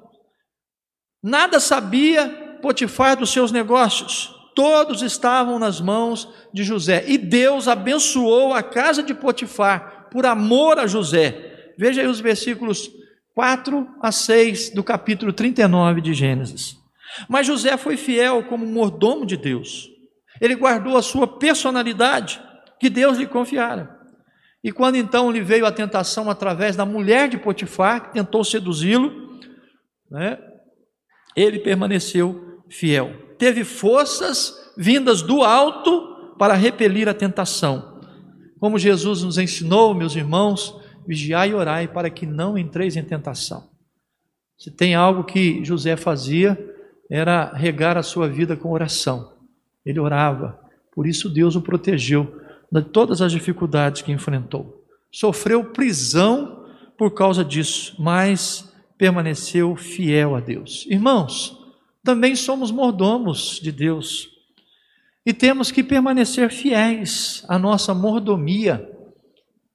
Nada 1.23 1.61
sabia 1.61 2.42
Potifar 2.63 3.17
dos 3.17 3.31
seus 3.31 3.53
negócios, 3.53 4.35
todos 4.55 5.03
estavam 5.03 5.59
nas 5.59 5.81
mãos 5.81 6.29
de 6.55 6.63
José. 6.63 7.05
E 7.07 7.19
Deus 7.19 7.69
abençoou 7.69 8.55
a 8.55 8.63
casa 8.63 9.03
de 9.03 9.13
Potifar 9.13 10.09
por 10.11 10.25
amor 10.25 10.79
a 10.79 10.87
José. 10.87 11.75
Veja 11.77 12.01
aí 12.01 12.07
os 12.07 12.21
versículos 12.21 12.89
4 13.35 13.89
a 14.01 14.13
6 14.13 14.71
do 14.71 14.85
capítulo 14.85 15.33
39 15.33 16.01
de 16.01 16.15
Gênesis. 16.15 16.77
Mas 17.29 17.47
José 17.47 17.77
foi 17.77 17.97
fiel 17.97 18.45
como 18.45 18.65
mordomo 18.65 19.27
de 19.27 19.37
Deus. 19.37 19.91
Ele 20.41 20.55
guardou 20.55 20.97
a 20.97 21.03
sua 21.03 21.27
personalidade 21.27 22.41
que 22.79 22.89
Deus 22.89 23.19
lhe 23.19 23.27
confiara. 23.27 24.01
E 24.65 24.71
quando 24.71 24.97
então 24.97 25.31
lhe 25.31 25.41
veio 25.41 25.67
a 25.67 25.73
tentação 25.73 26.31
através 26.31 26.77
da 26.77 26.87
mulher 26.87 27.29
de 27.29 27.37
Potifar, 27.37 28.05
que 28.05 28.13
tentou 28.13 28.45
seduzi-lo, 28.45 29.41
né, 30.11 30.39
ele 31.35 31.59
permaneceu 31.59 32.52
fiel. 32.73 33.13
Teve 33.39 33.65
forças 33.65 34.73
vindas 34.77 35.23
do 35.23 35.43
alto 35.43 36.35
para 36.39 36.55
repelir 36.55 37.09
a 37.09 37.15
tentação. 37.15 38.01
Como 38.59 38.79
Jesus 38.79 39.23
nos 39.23 39.39
ensinou, 39.39 39.95
meus 39.95 40.17
irmãos, 40.17 40.81
vigiai 41.07 41.51
e 41.51 41.55
orai 41.55 41.89
para 41.89 42.09
que 42.09 42.25
não 42.25 42.57
entreis 42.57 42.97
em 42.97 43.03
tentação. 43.03 43.71
Se 44.57 44.71
tem 44.71 44.95
algo 44.95 45.25
que 45.25 45.65
José 45.65 45.97
fazia, 45.97 46.59
era 47.11 47.53
regar 47.53 47.99
a 47.99 48.03
sua 48.03 48.29
vida 48.29 48.57
com 48.57 48.71
oração. 48.71 49.33
Ele 49.85 50.01
orava, 50.01 50.59
por 50.95 51.07
isso 51.07 51.29
Deus 51.29 51.57
o 51.57 51.61
protegeu 51.61 52.41
de 52.71 52.83
todas 52.83 53.21
as 53.21 53.33
dificuldades 53.33 54.03
que 54.03 54.13
enfrentou. 54.13 54.85
Sofreu 55.11 55.65
prisão 55.65 56.65
por 56.97 57.11
causa 57.11 57.45
disso, 57.45 57.95
mas 57.99 58.73
permaneceu 58.97 59.75
fiel 59.77 60.37
a 60.37 60.41
Deus. 60.41 60.87
Irmãos, 60.89 61.62
também 62.03 62.35
somos 62.35 62.71
mordomos 62.71 63.61
de 63.63 63.71
Deus 63.71 64.33
e 65.25 65.33
temos 65.33 65.71
que 65.71 65.85
permanecer 65.85 66.51
fiéis 66.51 67.45
à 67.49 67.59
nossa 67.59 67.95
mordomia, 67.95 68.91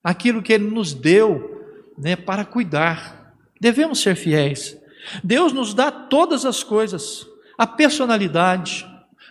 aquilo 0.03 0.41
que 0.41 0.51
Ele 0.51 0.69
nos 0.69 0.93
deu 0.93 1.63
né, 1.97 2.15
para 2.15 2.43
cuidar. 2.43 3.33
Devemos 3.59 3.99
ser 4.01 4.15
fiéis. 4.15 4.77
Deus 5.23 5.53
nos 5.53 5.73
dá 5.73 5.89
todas 5.89 6.45
as 6.45 6.63
coisas, 6.63 7.25
a 7.57 7.65
personalidade, 7.65 8.85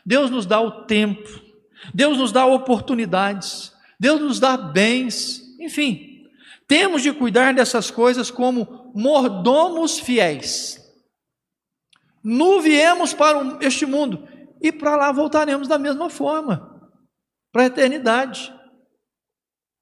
Deus 0.05 0.31
nos 0.31 0.47
dá 0.47 0.59
o 0.59 0.85
tempo, 0.85 1.29
Deus 1.93 2.17
nos 2.17 2.33
dá 2.33 2.47
oportunidades, 2.47 3.73
Deus 4.01 4.21
nos 4.21 4.41
dá 4.41 4.57
bens, 4.57 5.43
enfim, 5.61 6.25
temos 6.67 7.03
de 7.03 7.13
cuidar 7.13 7.53
dessas 7.53 7.91
coisas 7.91 8.31
como 8.31 8.91
mordomos 8.95 9.99
fiéis. 9.99 10.86
Nu 12.29 12.61
viemos 12.61 13.15
para 13.15 13.57
este 13.61 13.87
mundo 13.87 14.27
e 14.61 14.73
para 14.73 14.97
lá 14.97 15.13
voltaremos 15.13 15.69
da 15.69 15.79
mesma 15.79 16.11
forma, 16.11 16.91
para 17.53 17.63
a 17.63 17.67
eternidade. 17.67 18.53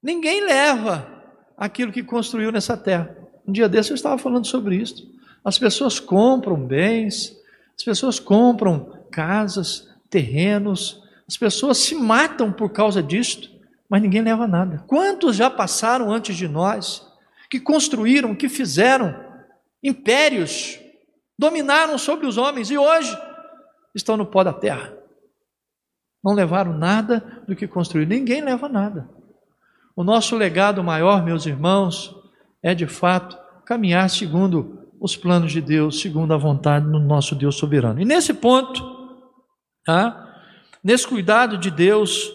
Ninguém 0.02 0.44
leva 0.44 1.24
aquilo 1.56 1.90
que 1.90 2.02
construiu 2.02 2.52
nessa 2.52 2.76
terra. 2.76 3.16
Um 3.48 3.52
dia 3.52 3.66
desse 3.66 3.92
eu 3.92 3.94
estava 3.94 4.18
falando 4.18 4.46
sobre 4.46 4.76
isso. 4.76 5.10
As 5.42 5.58
pessoas 5.58 5.98
compram 5.98 6.56
bens, 6.56 7.34
as 7.78 7.82
pessoas 7.82 8.20
compram 8.20 8.92
casas, 9.10 9.88
terrenos, 10.10 11.02
as 11.26 11.38
pessoas 11.38 11.78
se 11.78 11.94
matam 11.94 12.52
por 12.52 12.68
causa 12.68 13.02
disto, 13.02 13.48
mas 13.88 14.02
ninguém 14.02 14.20
leva 14.20 14.46
nada. 14.46 14.84
Quantos 14.86 15.34
já 15.34 15.48
passaram 15.48 16.12
antes 16.12 16.36
de 16.36 16.46
nós, 16.46 17.10
que 17.48 17.58
construíram, 17.58 18.34
que 18.34 18.50
fizeram 18.50 19.18
impérios, 19.82 20.83
dominaram 21.38 21.98
sobre 21.98 22.26
os 22.26 22.36
homens 22.36 22.70
e 22.70 22.78
hoje 22.78 23.16
estão 23.94 24.16
no 24.16 24.26
pó 24.26 24.42
da 24.42 24.52
terra. 24.52 24.96
Não 26.22 26.34
levaram 26.34 26.72
nada 26.72 27.42
do 27.46 27.54
que 27.54 27.68
construíram, 27.68 28.08
ninguém 28.08 28.40
leva 28.40 28.68
nada. 28.68 29.08
O 29.96 30.02
nosso 30.02 30.36
legado 30.36 30.82
maior, 30.82 31.24
meus 31.24 31.46
irmãos, 31.46 32.14
é 32.62 32.74
de 32.74 32.86
fato 32.86 33.38
caminhar 33.64 34.08
segundo 34.10 34.88
os 35.00 35.16
planos 35.16 35.52
de 35.52 35.60
Deus, 35.60 36.00
segundo 36.00 36.32
a 36.32 36.36
vontade 36.36 36.86
do 36.86 36.98
nosso 36.98 37.34
Deus 37.34 37.56
soberano. 37.56 38.00
E 38.00 38.04
nesse 38.04 38.32
ponto, 38.32 38.82
tá? 39.84 40.24
nesse 40.82 41.06
cuidado 41.06 41.58
de 41.58 41.70
Deus 41.70 42.32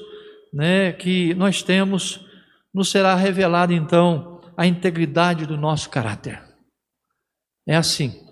né, 0.53 0.91
que 0.93 1.33
nós 1.33 1.63
temos, 1.63 2.25
nos 2.73 2.89
será 2.91 3.15
revelada 3.15 3.73
então 3.73 4.39
a 4.55 4.65
integridade 4.65 5.45
do 5.45 5.57
nosso 5.57 5.89
caráter. 5.89 6.41
É 7.67 7.75
assim, 7.75 8.28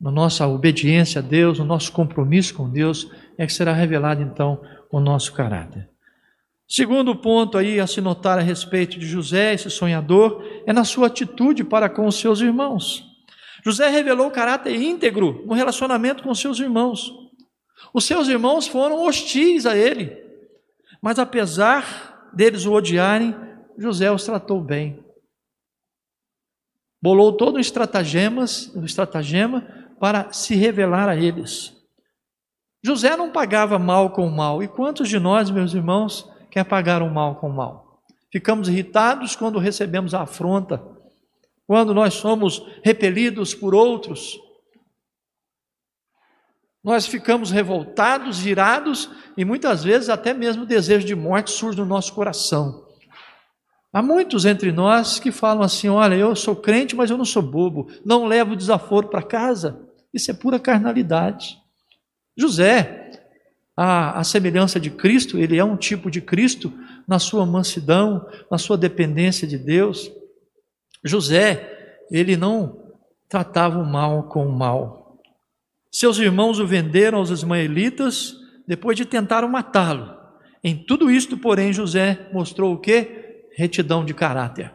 na 0.00 0.10
nossa 0.10 0.46
obediência 0.46 1.18
a 1.18 1.22
Deus, 1.22 1.58
no 1.58 1.64
nosso 1.64 1.92
compromisso 1.92 2.54
com 2.54 2.70
Deus, 2.70 3.10
é 3.36 3.46
que 3.46 3.52
será 3.52 3.72
revelado 3.72 4.22
então 4.22 4.62
o 4.90 4.98
nosso 4.98 5.32
caráter. 5.32 5.88
Segundo 6.66 7.16
ponto 7.16 7.58
aí 7.58 7.80
a 7.80 7.86
se 7.86 8.00
notar 8.00 8.38
a 8.38 8.42
respeito 8.42 8.98
de 8.98 9.06
José, 9.06 9.52
esse 9.52 9.68
sonhador, 9.68 10.42
é 10.66 10.72
na 10.72 10.84
sua 10.84 11.08
atitude 11.08 11.64
para 11.64 11.88
com 11.88 12.06
os 12.06 12.14
seus 12.18 12.40
irmãos. 12.40 13.04
José 13.64 13.88
revelou 13.88 14.28
o 14.28 14.30
caráter 14.30 14.80
íntegro 14.80 15.44
no 15.46 15.52
relacionamento 15.52 16.22
com 16.22 16.34
seus 16.34 16.60
irmãos. 16.60 17.12
Os 17.92 18.04
seus 18.04 18.28
irmãos 18.28 18.66
foram 18.66 19.02
hostis 19.02 19.66
a 19.66 19.76
ele, 19.76 20.16
mas 21.02 21.18
apesar 21.18 22.30
deles 22.32 22.64
o 22.64 22.72
odiarem, 22.72 23.34
José 23.76 24.10
os 24.10 24.24
tratou 24.24 24.60
bem. 24.60 25.04
Bolou 27.02 27.32
todo 27.32 27.56
um 27.56 27.60
estratagemas, 27.60 28.74
um 28.76 28.84
estratagema 28.84 29.79
para 30.00 30.32
se 30.32 30.56
revelar 30.56 31.08
a 31.08 31.14
eles. 31.14 31.76
José 32.82 33.16
não 33.16 33.30
pagava 33.30 33.78
mal 33.78 34.10
com 34.10 34.28
mal. 34.28 34.62
E 34.62 34.66
quantos 34.66 35.08
de 35.08 35.20
nós, 35.20 35.50
meus 35.50 35.74
irmãos, 35.74 36.28
quer 36.50 36.64
pagar 36.64 37.02
o 37.02 37.10
mal 37.10 37.36
com 37.36 37.48
mal? 37.48 38.02
Ficamos 38.32 38.68
irritados 38.68 39.36
quando 39.36 39.60
recebemos 39.60 40.14
a 40.14 40.22
afronta 40.22 40.98
quando 41.70 41.94
nós 41.94 42.14
somos 42.14 42.66
repelidos 42.82 43.54
por 43.54 43.76
outros, 43.76 44.40
nós 46.82 47.06
ficamos 47.06 47.52
revoltados, 47.52 48.44
irados 48.44 49.08
e 49.36 49.44
muitas 49.44 49.84
vezes 49.84 50.08
até 50.08 50.34
mesmo 50.34 50.64
o 50.64 50.66
desejo 50.66 51.06
de 51.06 51.14
morte 51.14 51.52
surge 51.52 51.78
no 51.78 51.86
nosso 51.86 52.12
coração. 52.12 52.88
Há 53.92 54.02
muitos 54.02 54.44
entre 54.44 54.72
nós 54.72 55.20
que 55.20 55.30
falam 55.30 55.62
assim: 55.62 55.88
olha, 55.88 56.16
eu 56.16 56.34
sou 56.34 56.56
crente, 56.56 56.96
mas 56.96 57.08
eu 57.08 57.16
não 57.16 57.24
sou 57.24 57.40
bobo, 57.40 57.86
não 58.04 58.26
levo 58.26 58.56
desaforo 58.56 59.06
para 59.06 59.22
casa. 59.22 59.88
Isso 60.12 60.30
é 60.30 60.34
pura 60.34 60.58
carnalidade. 60.58 61.58
José, 62.36 63.10
a, 63.76 64.20
a 64.20 64.24
semelhança 64.24 64.78
de 64.80 64.90
Cristo, 64.90 65.38
ele 65.38 65.56
é 65.56 65.64
um 65.64 65.76
tipo 65.76 66.10
de 66.10 66.20
Cristo 66.20 66.72
na 67.06 67.18
sua 67.18 67.46
mansidão, 67.46 68.26
na 68.50 68.58
sua 68.58 68.76
dependência 68.76 69.46
de 69.46 69.56
Deus. 69.56 70.10
José, 71.04 71.98
ele 72.10 72.36
não 72.36 72.94
tratava 73.28 73.78
o 73.78 73.86
mal 73.86 74.28
com 74.28 74.46
o 74.46 74.52
mal. 74.52 75.18
Seus 75.90 76.18
irmãos 76.18 76.58
o 76.58 76.66
venderam 76.66 77.18
aos 77.18 77.30
ismaelitas 77.30 78.34
depois 78.66 78.96
de 78.96 79.04
tentar 79.04 79.46
matá-lo. 79.48 80.16
Em 80.62 80.76
tudo 80.76 81.10
isto, 81.10 81.38
porém, 81.38 81.72
José 81.72 82.28
mostrou 82.32 82.74
o 82.74 82.78
que? 82.78 83.48
Retidão 83.56 84.04
de 84.04 84.14
caráter. 84.14 84.74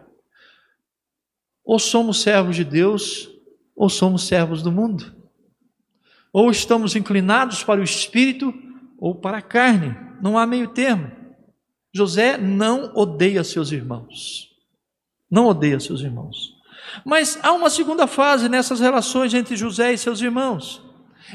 Ou 1.64 1.80
somos 1.80 2.22
servos 2.22 2.56
de 2.56 2.64
Deus, 2.64 3.30
ou 3.76 3.90
somos 3.90 4.28
servos 4.28 4.62
do 4.62 4.72
mundo. 4.72 5.15
Ou 6.36 6.52
estamos 6.52 6.98
inclinados 6.98 7.64
para 7.64 7.80
o 7.80 7.84
espírito 7.84 8.54
ou 9.00 9.16
para 9.16 9.38
a 9.38 9.42
carne. 9.42 9.96
Não 10.22 10.38
há 10.38 10.46
meio 10.46 10.68
termo. 10.68 11.10
José 11.94 12.38
não 12.38 12.92
odeia 12.94 13.42
seus 13.42 13.72
irmãos. 13.72 14.50
Não 15.32 15.46
odeia 15.46 15.80
seus 15.80 16.02
irmãos. 16.02 16.54
Mas 17.06 17.40
há 17.42 17.54
uma 17.54 17.70
segunda 17.70 18.06
fase 18.06 18.50
nessas 18.50 18.82
relações 18.82 19.34
entre 19.34 19.56
José 19.56 19.94
e 19.94 19.98
seus 19.98 20.20
irmãos. 20.20 20.84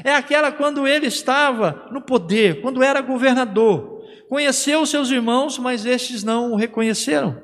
É 0.03 0.13
aquela 0.13 0.51
quando 0.51 0.87
ele 0.87 1.07
estava 1.07 1.87
no 1.91 2.03
poder, 2.03 2.61
quando 2.61 2.83
era 2.83 3.01
governador. 3.01 4.03
Conheceu 4.29 4.85
seus 4.85 5.09
irmãos, 5.09 5.57
mas 5.57 5.83
estes 5.83 6.23
não 6.23 6.51
o 6.51 6.55
reconheceram. 6.55 7.41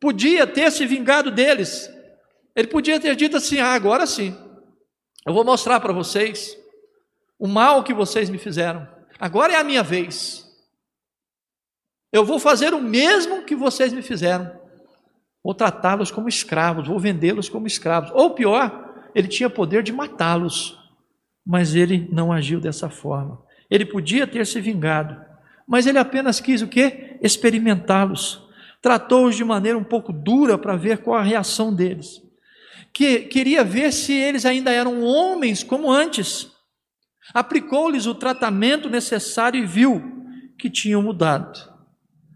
Podia 0.00 0.46
ter 0.46 0.70
se 0.70 0.86
vingado 0.86 1.32
deles. 1.32 1.90
Ele 2.54 2.68
podia 2.68 3.00
ter 3.00 3.16
dito 3.16 3.38
assim: 3.38 3.58
ah, 3.58 3.74
agora 3.74 4.06
sim, 4.06 4.36
eu 5.26 5.32
vou 5.32 5.44
mostrar 5.44 5.80
para 5.80 5.92
vocês 5.92 6.56
o 7.38 7.46
mal 7.48 7.82
que 7.82 7.94
vocês 7.94 8.30
me 8.30 8.38
fizeram. 8.38 8.86
Agora 9.18 9.52
é 9.52 9.56
a 9.56 9.64
minha 9.64 9.82
vez. 9.82 10.46
Eu 12.12 12.24
vou 12.24 12.38
fazer 12.38 12.74
o 12.74 12.82
mesmo 12.82 13.44
que 13.44 13.56
vocês 13.56 13.92
me 13.92 14.02
fizeram 14.02 14.62
ou 15.42 15.52
tratá-los 15.52 16.10
como 16.10 16.28
escravos, 16.28 16.88
ou 16.88 16.98
vendê-los 16.98 17.48
como 17.48 17.66
escravos. 17.66 18.10
Ou 18.14 18.30
pior, 18.30 19.10
ele 19.14 19.26
tinha 19.26 19.50
poder 19.50 19.82
de 19.82 19.92
matá-los, 19.92 20.78
mas 21.44 21.74
ele 21.74 22.08
não 22.12 22.32
agiu 22.32 22.60
dessa 22.60 22.88
forma. 22.88 23.42
Ele 23.68 23.84
podia 23.84 24.26
ter 24.26 24.46
se 24.46 24.60
vingado, 24.60 25.20
mas 25.66 25.86
ele 25.86 25.98
apenas 25.98 26.40
quis 26.40 26.62
o 26.62 26.68
quê? 26.68 27.18
Experimentá-los. 27.20 28.48
Tratou-os 28.80 29.34
de 29.34 29.44
maneira 29.44 29.76
um 29.76 29.84
pouco 29.84 30.12
dura 30.12 30.56
para 30.56 30.76
ver 30.76 30.98
qual 30.98 31.18
a 31.18 31.22
reação 31.22 31.74
deles. 31.74 32.22
Que 32.92 33.20
queria 33.20 33.64
ver 33.64 33.92
se 33.92 34.12
eles 34.12 34.44
ainda 34.44 34.70
eram 34.70 35.02
homens 35.02 35.62
como 35.62 35.90
antes. 35.90 36.50
Aplicou-lhes 37.32 38.06
o 38.06 38.14
tratamento 38.14 38.90
necessário 38.90 39.62
e 39.62 39.66
viu 39.66 40.02
que 40.58 40.68
tinham 40.68 41.02
mudado. 41.02 41.72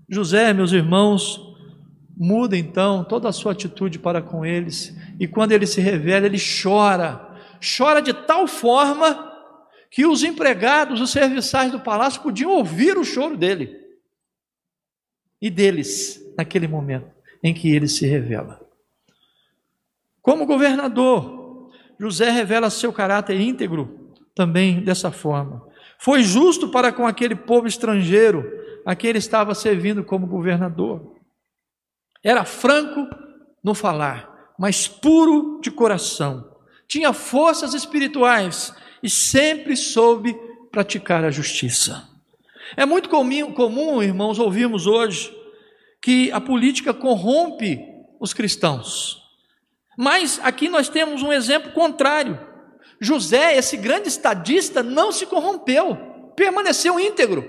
José, 0.09 0.53
meus 0.53 0.73
irmãos, 0.73 1.41
muda 2.17 2.57
então 2.57 3.05
toda 3.05 3.29
a 3.29 3.33
sua 3.33 3.53
atitude 3.53 3.99
para 3.99 4.23
com 4.23 4.47
eles, 4.47 4.97
e 5.21 5.29
quando 5.29 5.53
ele 5.53 5.67
se 5.67 5.81
revela, 5.81 6.27
ele 6.27 6.39
chora, 6.39 7.37
chora 7.77 8.01
de 8.01 8.15
tal 8.15 8.47
forma 8.47 9.33
que 9.91 10.07
os 10.07 10.23
empregados, 10.23 11.01
os 11.01 11.11
serviçais 11.11 11.71
do 11.71 11.81
palácio 11.81 12.23
podiam 12.23 12.53
ouvir 12.53 12.97
o 12.97 13.05
choro 13.05 13.37
dele 13.37 13.77
e 15.41 15.51
deles 15.51 16.21
naquele 16.37 16.67
momento 16.67 17.11
em 17.43 17.53
que 17.53 17.71
ele 17.71 17.89
se 17.89 18.07
revela. 18.07 18.66
Como 20.27 20.45
governador, 20.45 21.71
José 22.01 22.31
revela 22.31 22.69
seu 22.69 22.93
caráter 22.93 23.41
íntegro 23.41 24.13
também 24.35 24.81
dessa 24.81 25.13
forma. 25.13 25.65
Foi 26.01 26.25
justo 26.25 26.69
para 26.69 26.93
com 26.93 27.07
aquele 27.07 27.37
povo 27.37 27.69
estrangeiro 27.69 28.45
a 28.85 28.97
que 28.97 29.07
ele 29.07 29.19
estava 29.19 29.55
servindo 29.55 30.03
como 30.03 30.27
governador. 30.27 31.15
Era 32.25 32.45
franco 32.45 33.07
no 33.63 33.73
falar, 33.73 34.29
mas 34.59 34.89
puro 34.89 35.61
de 35.63 35.71
coração. 35.71 36.45
Tinha 36.89 37.13
forças 37.13 37.73
espirituais 37.73 38.75
e 39.05 39.09
sempre 39.09 39.77
soube 39.77 40.37
praticar 40.73 41.25
a 41.25 41.31
justiça. 41.31 42.03
É 42.77 42.85
muito 42.85 43.09
comum, 43.09 43.53
comum, 43.53 44.03
irmãos, 44.03 44.41
ouvirmos 44.41 44.89
hoje 44.89 45.33
que 46.03 46.33
a 46.33 46.41
política 46.41 46.93
corrompe 46.93 47.79
os 48.21 48.35
cristãos. 48.35 49.25
Mas 49.97 50.39
aqui 50.43 50.69
nós 50.69 50.89
temos 50.89 51.23
um 51.23 51.33
exemplo 51.33 51.73
contrário. 51.73 52.39
José, 53.01 53.57
esse 53.57 53.77
grande 53.77 54.09
estadista, 54.09 54.83
não 54.83 55.11
se 55.11 55.27
corrompeu, 55.27 55.97
permaneceu 56.37 57.01
íntegro. 57.01 57.45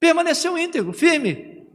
Permaneceu 0.00 0.56
íntegro, 0.58 0.92
firme. 0.92 1.66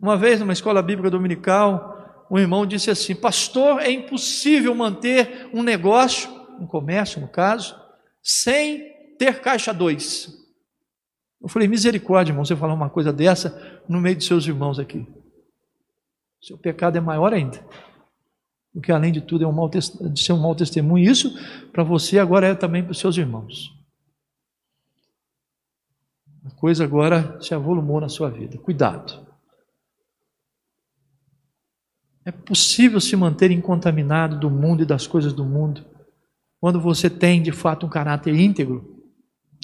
Uma 0.00 0.16
vez, 0.16 0.38
numa 0.38 0.52
escola 0.52 0.82
bíblica 0.82 1.10
dominical, 1.10 2.26
um 2.30 2.38
irmão 2.38 2.66
disse 2.66 2.90
assim: 2.90 3.14
Pastor, 3.14 3.80
é 3.80 3.90
impossível 3.90 4.74
manter 4.74 5.48
um 5.52 5.62
negócio, 5.62 6.30
um 6.60 6.66
comércio 6.66 7.20
no 7.20 7.28
caso, 7.28 7.76
sem 8.22 9.16
ter 9.18 9.40
caixa 9.40 9.72
dois. 9.72 10.28
Eu 11.40 11.48
falei: 11.48 11.66
Misericórdia, 11.66 12.32
irmão, 12.32 12.44
você 12.44 12.56
falar 12.56 12.74
uma 12.74 12.90
coisa 12.90 13.12
dessa 13.12 13.82
no 13.88 14.00
meio 14.00 14.16
de 14.16 14.24
seus 14.24 14.46
irmãos 14.46 14.78
aqui. 14.78 15.06
Seu 16.40 16.56
pecado 16.56 16.96
é 16.96 17.00
maior 17.00 17.32
ainda. 17.32 17.64
Porque 18.72 18.92
além 18.92 19.12
de 19.12 19.20
tudo 19.20 19.44
é 19.44 19.46
um 19.46 19.52
mau 19.52 19.68
de 19.68 20.22
ser 20.22 20.32
um 20.32 20.40
mau 20.40 20.54
testemunho. 20.54 21.10
Isso 21.10 21.34
para 21.72 21.82
você 21.82 22.18
agora 22.18 22.48
é 22.48 22.54
também 22.54 22.82
para 22.82 22.92
os 22.92 22.98
seus 22.98 23.16
irmãos. 23.16 23.74
A 26.44 26.50
coisa 26.50 26.84
agora 26.84 27.38
se 27.40 27.54
avolumou 27.54 28.00
na 28.00 28.08
sua 28.08 28.30
vida. 28.30 28.58
Cuidado. 28.58 29.26
É 32.24 32.30
possível 32.30 33.00
se 33.00 33.16
manter 33.16 33.50
incontaminado 33.50 34.38
do 34.38 34.50
mundo 34.50 34.82
e 34.82 34.86
das 34.86 35.06
coisas 35.06 35.32
do 35.32 35.44
mundo 35.44 35.84
quando 36.60 36.80
você 36.80 37.08
tem 37.08 37.40
de 37.40 37.52
fato 37.52 37.86
um 37.86 37.88
caráter 37.88 38.34
íntegro, 38.34 39.02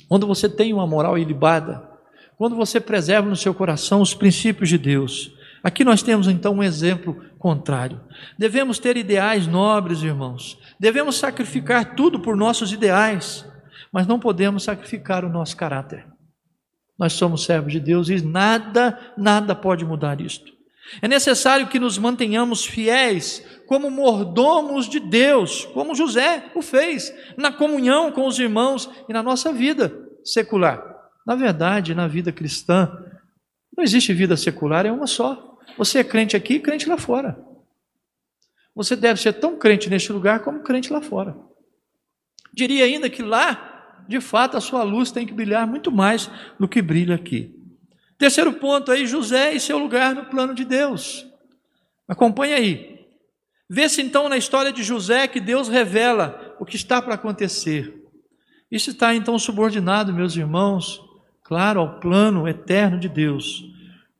quando 0.08 0.26
você 0.26 0.48
tem 0.48 0.72
uma 0.72 0.86
moral 0.86 1.18
ilibada, 1.18 1.90
quando 2.36 2.56
você 2.56 2.80
preserva 2.80 3.28
no 3.28 3.36
seu 3.36 3.54
coração 3.54 4.00
os 4.00 4.14
princípios 4.14 4.68
de 4.68 4.78
Deus. 4.78 5.33
Aqui 5.64 5.82
nós 5.82 6.02
temos 6.02 6.28
então 6.28 6.56
um 6.56 6.62
exemplo 6.62 7.24
contrário. 7.38 7.98
Devemos 8.38 8.78
ter 8.78 8.98
ideais 8.98 9.46
nobres, 9.46 10.02
irmãos. 10.02 10.58
Devemos 10.78 11.16
sacrificar 11.16 11.94
tudo 11.94 12.20
por 12.20 12.36
nossos 12.36 12.70
ideais, 12.70 13.50
mas 13.90 14.06
não 14.06 14.20
podemos 14.20 14.62
sacrificar 14.62 15.24
o 15.24 15.30
nosso 15.30 15.56
caráter. 15.56 16.06
Nós 16.98 17.14
somos 17.14 17.44
servos 17.44 17.72
de 17.72 17.80
Deus 17.80 18.10
e 18.10 18.22
nada, 18.22 19.14
nada 19.16 19.54
pode 19.54 19.86
mudar 19.86 20.20
isto. 20.20 20.52
É 21.00 21.08
necessário 21.08 21.66
que 21.66 21.80
nos 21.80 21.96
mantenhamos 21.96 22.66
fiéis 22.66 23.42
como 23.66 23.90
mordomos 23.90 24.86
de 24.86 25.00
Deus, 25.00 25.64
como 25.72 25.94
José 25.94 26.50
o 26.54 26.60
fez, 26.60 27.10
na 27.38 27.50
comunhão 27.50 28.12
com 28.12 28.26
os 28.26 28.38
irmãos 28.38 28.90
e 29.08 29.14
na 29.14 29.22
nossa 29.22 29.50
vida 29.50 29.90
secular. 30.22 30.84
Na 31.26 31.34
verdade, 31.34 31.94
na 31.94 32.06
vida 32.06 32.30
cristã, 32.30 32.92
não 33.74 33.82
existe 33.82 34.12
vida 34.12 34.36
secular, 34.36 34.84
é 34.84 34.92
uma 34.92 35.06
só. 35.06 35.53
Você 35.76 35.98
é 35.98 36.04
crente 36.04 36.36
aqui 36.36 36.54
e 36.54 36.60
crente 36.60 36.88
lá 36.88 36.96
fora. 36.96 37.42
Você 38.74 38.96
deve 38.96 39.20
ser 39.20 39.34
tão 39.34 39.58
crente 39.58 39.88
neste 39.88 40.12
lugar 40.12 40.40
como 40.40 40.62
crente 40.62 40.92
lá 40.92 41.00
fora. 41.00 41.36
Diria 42.52 42.84
ainda 42.84 43.08
que 43.08 43.22
lá 43.22 43.74
de 44.06 44.20
fato, 44.20 44.56
a 44.56 44.60
sua 44.60 44.82
luz 44.82 45.10
tem 45.10 45.26
que 45.26 45.32
brilhar 45.32 45.66
muito 45.66 45.90
mais 45.90 46.30
do 46.58 46.68
que 46.68 46.82
brilha 46.82 47.14
aqui. 47.14 47.54
Terceiro 48.18 48.52
ponto 48.52 48.92
aí, 48.92 49.06
José 49.06 49.54
e 49.54 49.60
seu 49.60 49.78
lugar 49.78 50.14
no 50.14 50.26
plano 50.26 50.54
de 50.54 50.64
Deus. 50.64 51.26
Acompanhe 52.06 52.52
aí. 52.52 53.06
Vê-se 53.68 54.02
então 54.02 54.28
na 54.28 54.36
história 54.36 54.72
de 54.72 54.82
José 54.82 55.26
que 55.26 55.40
Deus 55.40 55.68
revela 55.68 56.54
o 56.60 56.64
que 56.64 56.76
está 56.76 57.00
para 57.00 57.14
acontecer. 57.14 58.02
Isso 58.70 58.90
está 58.90 59.14
então 59.14 59.38
subordinado, 59.38 60.12
meus 60.12 60.36
irmãos, 60.36 61.00
claro, 61.42 61.80
ao 61.80 61.98
plano 61.98 62.46
eterno 62.46 62.98
de 62.98 63.08
Deus. 63.08 63.64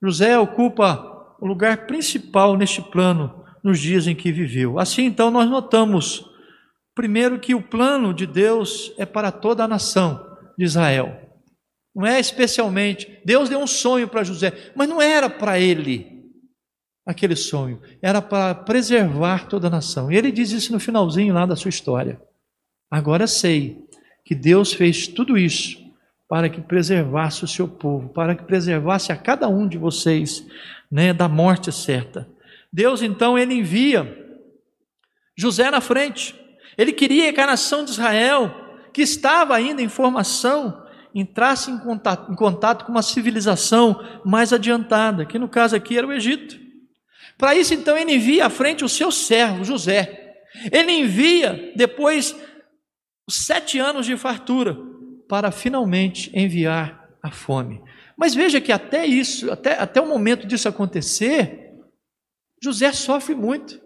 José 0.03 0.39
ocupa 0.39 1.14
o 1.41 1.47
lugar 1.47 1.87
principal 1.87 2.57
neste 2.57 2.81
plano 2.83 3.45
nos 3.63 3.79
dias 3.79 4.07
em 4.07 4.15
que 4.15 4.33
viveu. 4.33 4.79
Assim, 4.79 5.05
então, 5.05 5.31
nós 5.31 5.49
notamos 5.49 6.31
Primeiro, 6.95 7.41
que 7.41 7.55
o 7.55 7.63
plano 7.63 8.15
de 8.15 8.25
Deus 8.25 8.93
é 8.97 9.05
para 9.05 9.33
toda 9.33 9.65
a 9.65 9.69
nação 9.69 10.25
de 10.57 10.65
Israel. 10.65 11.21
Não 11.95 12.07
é 12.07 12.21
especialmente. 12.21 13.21
Deus 13.25 13.49
deu 13.49 13.59
um 13.59 13.67
sonho 13.67 14.07
para 14.07 14.23
José, 14.23 14.53
mas 14.77 14.89
não 14.89 15.03
era 15.03 15.29
para 15.29 15.59
ele 15.59 16.15
aquele 17.07 17.37
sonho, 17.37 17.83
era 18.01 18.23
para 18.23 18.55
preservar 18.55 19.47
toda 19.47 19.67
a 19.67 19.71
nação. 19.71 20.11
E 20.11 20.17
ele 20.17 20.33
diz 20.33 20.53
isso 20.53 20.73
no 20.73 20.81
finalzinho 20.81 21.35
lá 21.35 21.45
da 21.45 21.57
sua 21.57 21.69
história. 21.69 22.19
Agora 22.91 23.27
sei 23.27 23.85
que 24.25 24.35
Deus 24.35 24.73
fez 24.73 25.07
tudo 25.07 25.37
isso 25.37 25.85
para 26.27 26.49
que 26.49 26.63
preservasse 26.63 27.45
o 27.45 27.49
seu 27.49 27.69
povo, 27.69 28.09
para 28.09 28.35
que 28.35 28.45
preservasse 28.45 29.13
a 29.13 29.17
cada 29.17 29.49
um 29.49 29.69
de 29.69 29.77
vocês 29.77 30.47
né, 30.91 31.13
da 31.13 31.29
morte 31.29 31.73
certa. 31.73 32.29
Deus 32.73 33.03
então 33.03 33.39
ele 33.39 33.55
envia 33.55 34.25
José 35.37 35.71
na 35.71 35.81
frente. 35.81 36.35
Ele 36.77 36.93
queria 36.93 37.33
que 37.33 37.41
a 37.41 37.47
nação 37.47 37.85
de 37.85 37.93
Israel, 37.93 38.53
que 38.93 39.03
estava 39.03 39.55
ainda 39.55 39.81
em 39.81 39.89
formação, 39.89 40.83
entrasse 41.15 41.71
em 41.71 41.79
contato, 41.79 42.33
em 42.33 42.35
contato 42.35 42.85
com 42.85 42.91
uma 42.91 43.03
civilização 43.03 44.01
mais 44.25 44.53
adiantada, 44.53 45.25
que 45.25 45.39
no 45.39 45.49
caso 45.49 45.77
aqui 45.77 45.97
era 45.97 46.07
o 46.07 46.13
Egito. 46.13 46.59
Para 47.39 47.55
isso, 47.55 47.75
então, 47.75 47.97
ele 47.97 48.15
envia 48.15 48.47
à 48.47 48.51
frente 48.51 48.85
o 48.85 48.89
seu 48.89 49.11
servo, 49.11 49.65
José. 49.65 50.35
Ele 50.71 50.93
envia 50.93 51.73
depois 51.77 52.35
sete 53.29 53.79
anos 53.79 54.07
de 54.07 54.17
fartura, 54.17 54.77
para 55.29 55.51
finalmente 55.51 56.31
enviar 56.35 57.09
a 57.23 57.31
fome. 57.31 57.83
Mas 58.17 58.35
veja 58.35 58.61
que 58.61 58.73
até 58.73 59.07
isso, 59.07 59.51
até, 59.51 59.79
até 59.79 60.01
o 60.01 60.09
momento 60.09 60.47
disso 60.47 60.69
acontecer, 60.69 61.73
José 62.63 62.93
sofre 62.93 63.35
muito. 63.35 63.83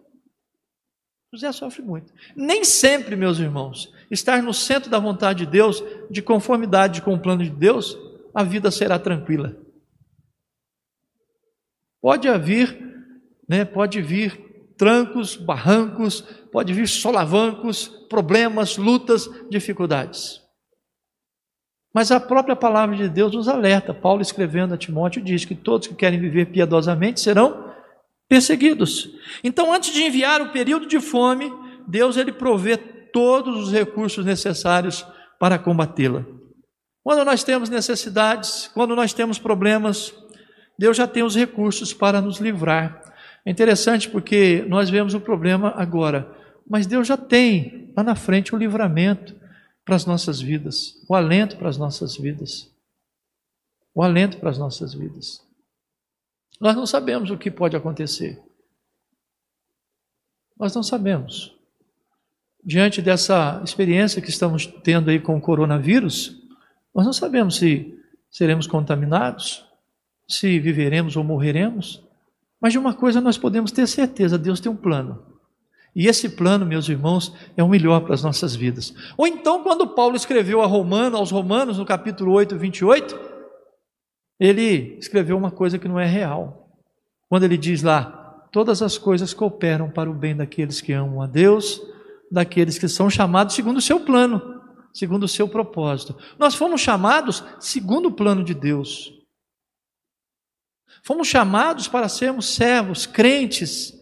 José 1.32 1.52
sofre 1.52 1.82
muito. 1.82 2.12
Nem 2.36 2.64
sempre, 2.64 3.16
meus 3.16 3.38
irmãos, 3.38 3.92
estar 4.10 4.42
no 4.42 4.54
centro 4.54 4.90
da 4.90 4.98
vontade 4.98 5.44
de 5.44 5.50
Deus, 5.50 5.82
de 6.10 6.22
conformidade 6.22 7.02
com 7.02 7.14
o 7.14 7.20
plano 7.20 7.42
de 7.42 7.50
Deus, 7.50 7.96
a 8.34 8.42
vida 8.42 8.70
será 8.70 8.98
tranquila. 8.98 9.56
Pode 12.00 12.28
haver, 12.28 12.78
né, 13.48 13.64
pode 13.64 14.00
vir 14.00 14.72
trancos, 14.78 15.36
barrancos, 15.36 16.20
pode 16.52 16.72
vir 16.72 16.86
solavancos, 16.86 17.88
problemas, 18.08 18.76
lutas, 18.76 19.28
dificuldades. 19.50 20.40
Mas 21.98 22.12
a 22.12 22.20
própria 22.20 22.54
palavra 22.54 22.94
de 22.94 23.08
Deus 23.08 23.34
nos 23.34 23.48
alerta. 23.48 23.92
Paulo 23.92 24.22
escrevendo 24.22 24.72
a 24.72 24.76
Timóteo 24.76 25.20
diz 25.20 25.44
que 25.44 25.52
todos 25.52 25.88
que 25.88 25.96
querem 25.96 26.20
viver 26.20 26.46
piedosamente 26.46 27.18
serão 27.18 27.74
perseguidos. 28.28 29.10
Então, 29.42 29.72
antes 29.72 29.92
de 29.92 30.04
enviar 30.04 30.40
o 30.40 30.52
período 30.52 30.86
de 30.86 31.00
fome, 31.00 31.52
Deus 31.88 32.16
ele 32.16 32.30
provê 32.30 32.76
todos 32.76 33.64
os 33.64 33.72
recursos 33.72 34.24
necessários 34.24 35.04
para 35.40 35.58
combatê-la. 35.58 36.24
Quando 37.02 37.24
nós 37.24 37.42
temos 37.42 37.68
necessidades, 37.68 38.70
quando 38.72 38.94
nós 38.94 39.12
temos 39.12 39.40
problemas, 39.40 40.14
Deus 40.78 40.96
já 40.96 41.08
tem 41.08 41.24
os 41.24 41.34
recursos 41.34 41.92
para 41.92 42.20
nos 42.20 42.38
livrar. 42.38 43.02
É 43.44 43.50
interessante 43.50 44.08
porque 44.08 44.64
nós 44.68 44.88
vemos 44.88 45.14
o 45.14 45.20
problema 45.20 45.74
agora, 45.76 46.30
mas 46.70 46.86
Deus 46.86 47.08
já 47.08 47.16
tem 47.16 47.92
lá 47.96 48.04
na 48.04 48.14
frente 48.14 48.54
o 48.54 48.56
livramento 48.56 49.37
para 49.88 49.96
as 49.96 50.04
nossas 50.04 50.38
vidas, 50.38 51.02
o 51.08 51.14
alento 51.14 51.56
para 51.56 51.70
as 51.70 51.78
nossas 51.78 52.14
vidas. 52.14 52.70
o 53.94 54.02
alento 54.02 54.36
para 54.36 54.50
as 54.50 54.58
nossas 54.58 54.92
vidas. 54.92 55.42
Nós 56.60 56.76
não 56.76 56.84
sabemos 56.84 57.30
o 57.30 57.38
que 57.38 57.50
pode 57.50 57.74
acontecer. 57.74 58.38
Nós 60.58 60.74
não 60.74 60.82
sabemos. 60.82 61.56
Diante 62.62 63.00
dessa 63.00 63.62
experiência 63.64 64.20
que 64.20 64.28
estamos 64.28 64.66
tendo 64.66 65.08
aí 65.08 65.18
com 65.18 65.38
o 65.38 65.40
coronavírus, 65.40 66.36
nós 66.94 67.06
não 67.06 67.12
sabemos 67.14 67.56
se 67.56 67.98
seremos 68.30 68.66
contaminados, 68.66 69.64
se 70.28 70.60
viveremos 70.60 71.16
ou 71.16 71.24
morreremos. 71.24 72.06
Mas 72.60 72.74
de 72.74 72.78
uma 72.78 72.92
coisa 72.92 73.22
nós 73.22 73.38
podemos 73.38 73.72
ter 73.72 73.86
certeza: 73.88 74.36
Deus 74.38 74.60
tem 74.60 74.70
um 74.70 74.76
plano. 74.76 75.37
E 75.94 76.06
esse 76.06 76.28
plano, 76.28 76.64
meus 76.64 76.88
irmãos, 76.88 77.34
é 77.56 77.62
o 77.62 77.68
melhor 77.68 78.00
para 78.00 78.14
as 78.14 78.22
nossas 78.22 78.54
vidas. 78.54 78.94
Ou 79.16 79.26
então, 79.26 79.62
quando 79.62 79.86
Paulo 79.88 80.16
escreveu 80.16 80.62
a 80.62 80.66
Romano, 80.66 81.16
aos 81.16 81.30
Romanos, 81.30 81.78
no 81.78 81.86
capítulo 81.86 82.32
8, 82.32 82.56
28, 82.56 83.18
ele 84.38 84.96
escreveu 84.98 85.36
uma 85.36 85.50
coisa 85.50 85.78
que 85.78 85.88
não 85.88 85.98
é 85.98 86.06
real. 86.06 86.70
Quando 87.28 87.44
ele 87.44 87.56
diz 87.56 87.82
lá: 87.82 88.46
todas 88.52 88.82
as 88.82 88.96
coisas 88.96 89.34
cooperam 89.34 89.90
para 89.90 90.10
o 90.10 90.14
bem 90.14 90.36
daqueles 90.36 90.80
que 90.80 90.92
amam 90.92 91.20
a 91.20 91.26
Deus, 91.26 91.80
daqueles 92.30 92.78
que 92.78 92.88
são 92.88 93.10
chamados 93.10 93.54
segundo 93.54 93.78
o 93.78 93.82
seu 93.82 94.00
plano, 94.00 94.62
segundo 94.92 95.24
o 95.24 95.28
seu 95.28 95.48
propósito. 95.48 96.16
Nós 96.38 96.54
fomos 96.54 96.80
chamados 96.80 97.42
segundo 97.58 98.06
o 98.06 98.12
plano 98.12 98.44
de 98.44 98.54
Deus. 98.54 99.12
Fomos 101.02 101.28
chamados 101.28 101.88
para 101.88 102.08
sermos 102.08 102.54
servos, 102.54 103.06
crentes, 103.06 103.97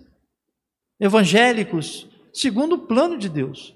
evangélicos, 0.98 2.08
segundo 2.32 2.74
o 2.74 2.86
plano 2.86 3.18
de 3.18 3.28
Deus, 3.28 3.74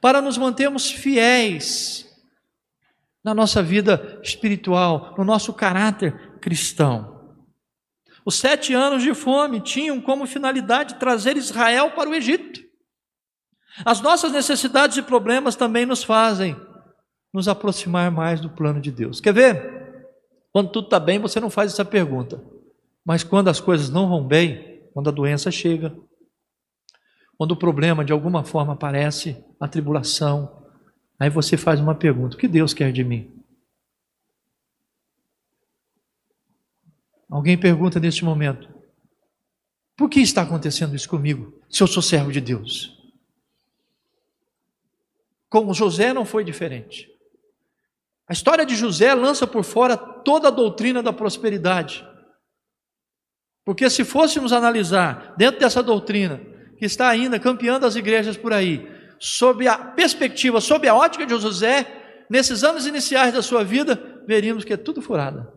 para 0.00 0.20
nos 0.20 0.36
mantermos 0.36 0.90
fiéis 0.90 2.06
na 3.22 3.34
nossa 3.34 3.62
vida 3.62 4.20
espiritual, 4.22 5.14
no 5.16 5.24
nosso 5.24 5.52
caráter 5.52 6.38
cristão. 6.40 7.36
Os 8.24 8.36
sete 8.36 8.74
anos 8.74 9.02
de 9.02 9.14
fome 9.14 9.60
tinham 9.60 10.00
como 10.00 10.26
finalidade 10.26 10.96
trazer 10.96 11.36
Israel 11.36 11.92
para 11.92 12.10
o 12.10 12.14
Egito. 12.14 12.60
As 13.84 14.00
nossas 14.00 14.32
necessidades 14.32 14.96
e 14.96 15.02
problemas 15.02 15.56
também 15.56 15.86
nos 15.86 16.02
fazem 16.02 16.56
nos 17.32 17.48
aproximar 17.48 18.10
mais 18.10 18.40
do 18.40 18.50
plano 18.50 18.80
de 18.80 18.90
Deus. 18.90 19.20
Quer 19.20 19.32
ver? 19.32 19.78
Quando 20.52 20.70
tudo 20.70 20.86
está 20.86 20.98
bem, 20.98 21.18
você 21.18 21.38
não 21.38 21.50
faz 21.50 21.72
essa 21.72 21.84
pergunta. 21.84 22.42
Mas 23.04 23.22
quando 23.22 23.48
as 23.48 23.60
coisas 23.60 23.90
não 23.90 24.08
vão 24.08 24.26
bem, 24.26 24.88
quando 24.92 25.08
a 25.08 25.12
doença 25.12 25.50
chega, 25.50 25.96
quando 27.38 27.52
o 27.52 27.56
problema 27.56 28.04
de 28.04 28.12
alguma 28.12 28.42
forma 28.42 28.72
aparece, 28.72 29.42
a 29.60 29.68
tribulação, 29.68 30.66
aí 31.18 31.30
você 31.30 31.56
faz 31.56 31.78
uma 31.78 31.94
pergunta: 31.94 32.34
o 32.34 32.38
que 32.38 32.48
Deus 32.48 32.74
quer 32.74 32.92
de 32.92 33.04
mim? 33.04 33.32
Alguém 37.30 37.56
pergunta 37.56 38.00
neste 38.00 38.24
momento: 38.24 38.68
por 39.96 40.10
que 40.10 40.20
está 40.20 40.42
acontecendo 40.42 40.96
isso 40.96 41.08
comigo, 41.08 41.62
se 41.70 41.80
eu 41.80 41.86
sou 41.86 42.02
servo 42.02 42.32
de 42.32 42.40
Deus? 42.40 42.98
Com 45.48 45.72
José 45.72 46.12
não 46.12 46.26
foi 46.26 46.42
diferente. 46.42 47.08
A 48.28 48.32
história 48.32 48.66
de 48.66 48.74
José 48.74 49.14
lança 49.14 49.46
por 49.46 49.62
fora 49.62 49.96
toda 49.96 50.48
a 50.48 50.50
doutrina 50.50 51.02
da 51.02 51.12
prosperidade. 51.12 52.06
Porque 53.64 53.88
se 53.88 54.04
fôssemos 54.04 54.52
analisar 54.52 55.34
dentro 55.38 55.60
dessa 55.60 55.82
doutrina, 55.82 56.38
que 56.78 56.86
está 56.86 57.08
ainda 57.08 57.38
campeando 57.40 57.84
as 57.84 57.96
igrejas 57.96 58.36
por 58.36 58.52
aí, 58.52 58.88
sob 59.18 59.66
a 59.66 59.76
perspectiva, 59.76 60.60
sob 60.60 60.86
a 60.86 60.94
ótica 60.94 61.26
de 61.26 61.36
José, 61.36 62.24
nesses 62.30 62.62
anos 62.62 62.86
iniciais 62.86 63.34
da 63.34 63.42
sua 63.42 63.64
vida, 63.64 64.22
veríamos 64.26 64.64
que 64.64 64.72
é 64.72 64.76
tudo 64.76 65.02
furada. 65.02 65.52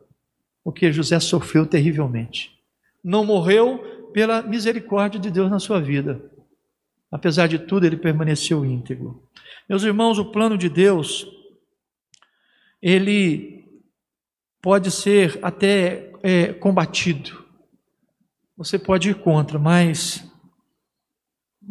Porque 0.64 0.92
José 0.92 1.20
sofreu 1.20 1.66
terrivelmente. 1.66 2.60
Não 3.04 3.24
morreu 3.24 4.10
pela 4.14 4.42
misericórdia 4.42 5.20
de 5.20 5.30
Deus 5.30 5.50
na 5.50 5.60
sua 5.60 5.80
vida. 5.80 6.22
Apesar 7.12 7.48
de 7.48 7.60
tudo, 7.60 7.86
ele 7.86 7.98
permaneceu 7.98 8.66
íntegro. 8.66 9.28
Meus 9.68 9.84
irmãos, 9.84 10.18
o 10.18 10.32
plano 10.32 10.58
de 10.58 10.70
Deus, 10.70 11.28
ele 12.82 13.66
pode 14.62 14.90
ser 14.92 15.38
até 15.42 16.12
é, 16.24 16.54
combatido. 16.54 17.46
Você 18.56 18.78
pode 18.78 19.10
ir 19.10 19.16
contra, 19.16 19.58
mas 19.60 20.31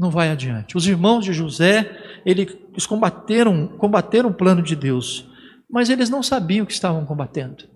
não 0.00 0.10
vai 0.10 0.30
adiante. 0.30 0.78
Os 0.78 0.86
irmãos 0.86 1.26
de 1.26 1.34
José, 1.34 2.22
eles 2.24 2.86
combateram, 2.86 3.68
combateram 3.68 4.30
o 4.30 4.34
plano 4.34 4.62
de 4.62 4.74
Deus, 4.74 5.28
mas 5.68 5.90
eles 5.90 6.08
não 6.08 6.22
sabiam 6.22 6.64
o 6.64 6.66
que 6.66 6.72
estavam 6.72 7.04
combatendo. 7.04 7.68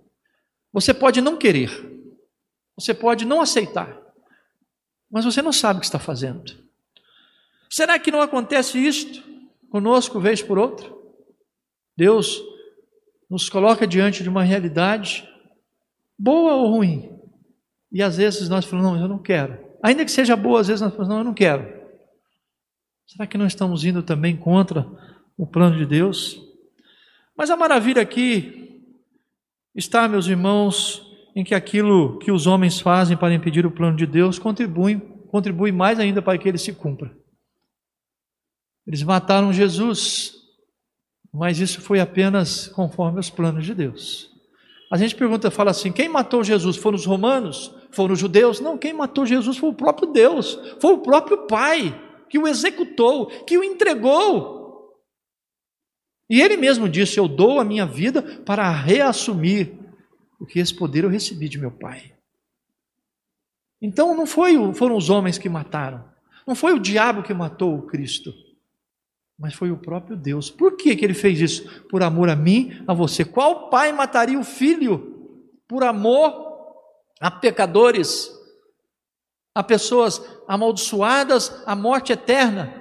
Você 0.72 0.94
pode 0.94 1.20
não 1.20 1.36
querer, 1.36 1.70
você 2.74 2.94
pode 2.94 3.26
não 3.26 3.42
aceitar, 3.42 4.00
mas 5.10 5.26
você 5.26 5.42
não 5.42 5.52
sabe 5.52 5.76
o 5.76 5.80
que 5.80 5.86
está 5.86 5.98
fazendo. 5.98 6.50
Será 7.68 7.98
que 7.98 8.10
não 8.10 8.22
acontece 8.22 8.78
isto 8.78 9.22
conosco 9.68 10.18
vez 10.18 10.40
por 10.40 10.58
outra? 10.58 10.90
Deus 11.94 12.40
nos 13.28 13.50
coloca 13.50 13.86
diante 13.86 14.22
de 14.22 14.30
uma 14.30 14.42
realidade 14.42 15.28
boa 16.18 16.54
ou 16.54 16.70
ruim. 16.70 17.20
E 17.92 18.02
às 18.02 18.16
vezes 18.16 18.48
nós 18.48 18.64
falamos, 18.64 18.92
não, 18.92 18.98
eu 18.98 19.08
não 19.08 19.18
quero. 19.18 19.58
Ainda 19.82 20.06
que 20.06 20.10
seja 20.10 20.34
boa, 20.34 20.62
às 20.62 20.68
vezes 20.68 20.80
nós 20.80 20.90
falamos, 20.92 21.10
não, 21.10 21.18
eu 21.18 21.24
não 21.24 21.34
quero. 21.34 21.73
Será 23.06 23.26
que 23.26 23.38
não 23.38 23.46
estamos 23.46 23.84
indo 23.84 24.02
também 24.02 24.36
contra 24.36 24.86
o 25.36 25.46
plano 25.46 25.76
de 25.76 25.86
Deus? 25.86 26.40
Mas 27.36 27.50
a 27.50 27.56
maravilha 27.56 28.00
aqui 28.00 28.82
está, 29.74 30.08
meus 30.08 30.26
irmãos, 30.26 31.04
em 31.34 31.44
que 31.44 31.54
aquilo 31.54 32.18
que 32.18 32.30
os 32.30 32.46
homens 32.46 32.80
fazem 32.80 33.16
para 33.16 33.34
impedir 33.34 33.66
o 33.66 33.70
plano 33.70 33.96
de 33.96 34.06
Deus 34.06 34.38
contribui, 34.38 35.00
contribui 35.28 35.72
mais 35.72 35.98
ainda 35.98 36.22
para 36.22 36.38
que 36.38 36.48
ele 36.48 36.58
se 36.58 36.72
cumpra. 36.72 37.14
Eles 38.86 39.02
mataram 39.02 39.52
Jesus, 39.52 40.34
mas 41.32 41.58
isso 41.58 41.80
foi 41.80 42.00
apenas 42.00 42.68
conforme 42.68 43.18
os 43.18 43.30
planos 43.30 43.64
de 43.66 43.74
Deus. 43.74 44.30
A 44.92 44.96
gente 44.96 45.16
pergunta, 45.16 45.50
fala 45.50 45.72
assim: 45.72 45.90
quem 45.90 46.08
matou 46.08 46.44
Jesus? 46.44 46.76
Foram 46.76 46.96
os 46.96 47.06
romanos? 47.06 47.74
Foram 47.90 48.12
os 48.12 48.20
judeus? 48.20 48.60
Não, 48.60 48.78
quem 48.78 48.92
matou 48.92 49.26
Jesus 49.26 49.56
foi 49.56 49.70
o 49.70 49.74
próprio 49.74 50.12
Deus, 50.12 50.58
foi 50.80 50.92
o 50.92 50.98
próprio 50.98 51.46
Pai 51.46 52.03
que 52.28 52.38
o 52.38 52.46
executou, 52.46 53.26
que 53.44 53.56
o 53.56 53.64
entregou. 53.64 54.94
E 56.28 56.40
ele 56.40 56.56
mesmo 56.56 56.88
disse: 56.88 57.18
Eu 57.18 57.28
dou 57.28 57.60
a 57.60 57.64
minha 57.64 57.86
vida 57.86 58.22
para 58.44 58.70
reassumir, 58.70 59.72
porque 60.38 60.58
esse 60.58 60.74
poder 60.74 61.04
eu 61.04 61.10
recebi 61.10 61.48
de 61.48 61.58
meu 61.58 61.70
Pai. 61.70 62.14
Então 63.80 64.16
não 64.16 64.26
foi, 64.26 64.54
foram 64.74 64.96
os 64.96 65.10
homens 65.10 65.36
que 65.36 65.48
mataram, 65.48 66.04
não 66.46 66.54
foi 66.54 66.72
o 66.72 66.80
diabo 66.80 67.22
que 67.22 67.34
matou 67.34 67.76
o 67.76 67.82
Cristo, 67.82 68.32
mas 69.38 69.54
foi 69.54 69.70
o 69.70 69.76
próprio 69.76 70.16
Deus. 70.16 70.50
Por 70.50 70.76
que, 70.76 70.96
que 70.96 71.04
ele 71.04 71.14
fez 71.14 71.40
isso? 71.40 71.84
Por 71.88 72.02
amor 72.02 72.30
a 72.30 72.36
mim, 72.36 72.82
a 72.86 72.94
você. 72.94 73.24
Qual 73.24 73.68
pai 73.68 73.92
mataria 73.92 74.38
o 74.38 74.44
filho 74.44 75.36
por 75.68 75.84
amor 75.84 76.32
a 77.20 77.30
pecadores? 77.30 78.34
a 79.54 79.62
pessoas 79.62 80.20
amaldiçoadas 80.48 81.62
à 81.66 81.74
morte 81.74 82.12
eterna. 82.12 82.72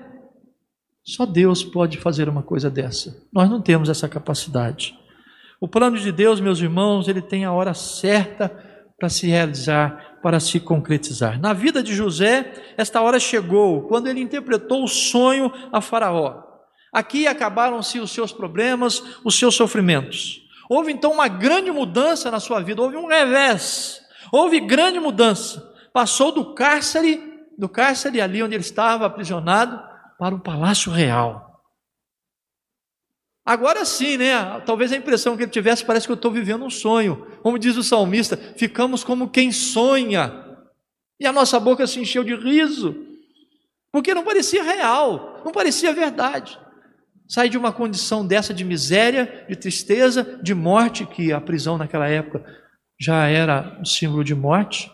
Só 1.03 1.25
Deus 1.25 1.63
pode 1.63 1.97
fazer 1.97 2.29
uma 2.29 2.41
coisa 2.41 2.69
dessa. 2.69 3.15
Nós 3.31 3.49
não 3.49 3.61
temos 3.61 3.89
essa 3.89 4.07
capacidade. 4.07 4.97
O 5.59 5.67
plano 5.67 5.97
de 5.97 6.11
Deus, 6.11 6.39
meus 6.39 6.59
irmãos, 6.59 7.07
ele 7.07 7.21
tem 7.21 7.45
a 7.45 7.51
hora 7.51 7.73
certa 7.73 8.49
para 8.97 9.09
se 9.09 9.27
realizar, 9.27 10.19
para 10.21 10.39
se 10.39 10.59
concretizar. 10.59 11.39
Na 11.39 11.51
vida 11.51 11.83
de 11.83 11.93
José, 11.93 12.53
esta 12.77 13.01
hora 13.01 13.19
chegou 13.19 13.83
quando 13.87 14.07
ele 14.07 14.21
interpretou 14.21 14.83
o 14.83 14.87
sonho 14.87 15.51
a 15.71 15.81
Faraó. 15.81 16.41
Aqui 16.91 17.27
acabaram-se 17.27 17.99
os 17.99 18.11
seus 18.11 18.31
problemas, 18.31 19.03
os 19.23 19.37
seus 19.37 19.55
sofrimentos. 19.55 20.41
Houve 20.69 20.91
então 20.91 21.11
uma 21.11 21.27
grande 21.27 21.71
mudança 21.71 22.31
na 22.31 22.39
sua 22.39 22.61
vida, 22.61 22.81
houve 22.81 22.95
um 22.95 23.07
revés, 23.07 23.99
houve 24.31 24.59
grande 24.59 24.99
mudança 24.99 25.73
passou 25.93 26.31
do 26.31 26.55
cárcere, 26.55 27.32
do 27.57 27.69
cárcere 27.69 28.21
ali 28.21 28.41
onde 28.41 28.55
ele 28.55 28.61
estava 28.61 29.05
aprisionado, 29.05 29.81
para 30.17 30.35
o 30.35 30.39
palácio 30.39 30.91
real. 30.91 31.61
Agora 33.45 33.83
sim, 33.83 34.15
né? 34.15 34.61
Talvez 34.61 34.93
a 34.93 34.95
impressão 34.95 35.35
que 35.35 35.43
ele 35.43 35.51
tivesse 35.51 35.83
parece 35.83 36.05
que 36.05 36.11
eu 36.11 36.15
estou 36.15 36.31
vivendo 36.31 36.63
um 36.63 36.69
sonho. 36.69 37.27
Como 37.41 37.59
diz 37.59 37.75
o 37.75 37.83
salmista, 37.83 38.37
ficamos 38.37 39.03
como 39.03 39.29
quem 39.29 39.51
sonha. 39.51 40.43
E 41.19 41.27
a 41.27 41.33
nossa 41.33 41.59
boca 41.59 41.85
se 41.85 41.99
encheu 41.99 42.23
de 42.23 42.35
riso, 42.35 42.95
porque 43.91 44.13
não 44.13 44.23
parecia 44.23 44.63
real, 44.63 45.41
não 45.43 45.51
parecia 45.51 45.93
verdade. 45.93 46.57
Sai 47.27 47.49
de 47.49 47.57
uma 47.57 47.71
condição 47.71 48.25
dessa 48.25 48.53
de 48.53 48.63
miséria, 48.63 49.45
de 49.47 49.55
tristeza, 49.55 50.39
de 50.41 50.53
morte, 50.53 51.05
que 51.05 51.31
a 51.31 51.41
prisão 51.41 51.77
naquela 51.77 52.07
época 52.07 52.45
já 52.99 53.27
era 53.27 53.77
um 53.79 53.85
símbolo 53.85 54.23
de 54.23 54.35
morte, 54.35 54.91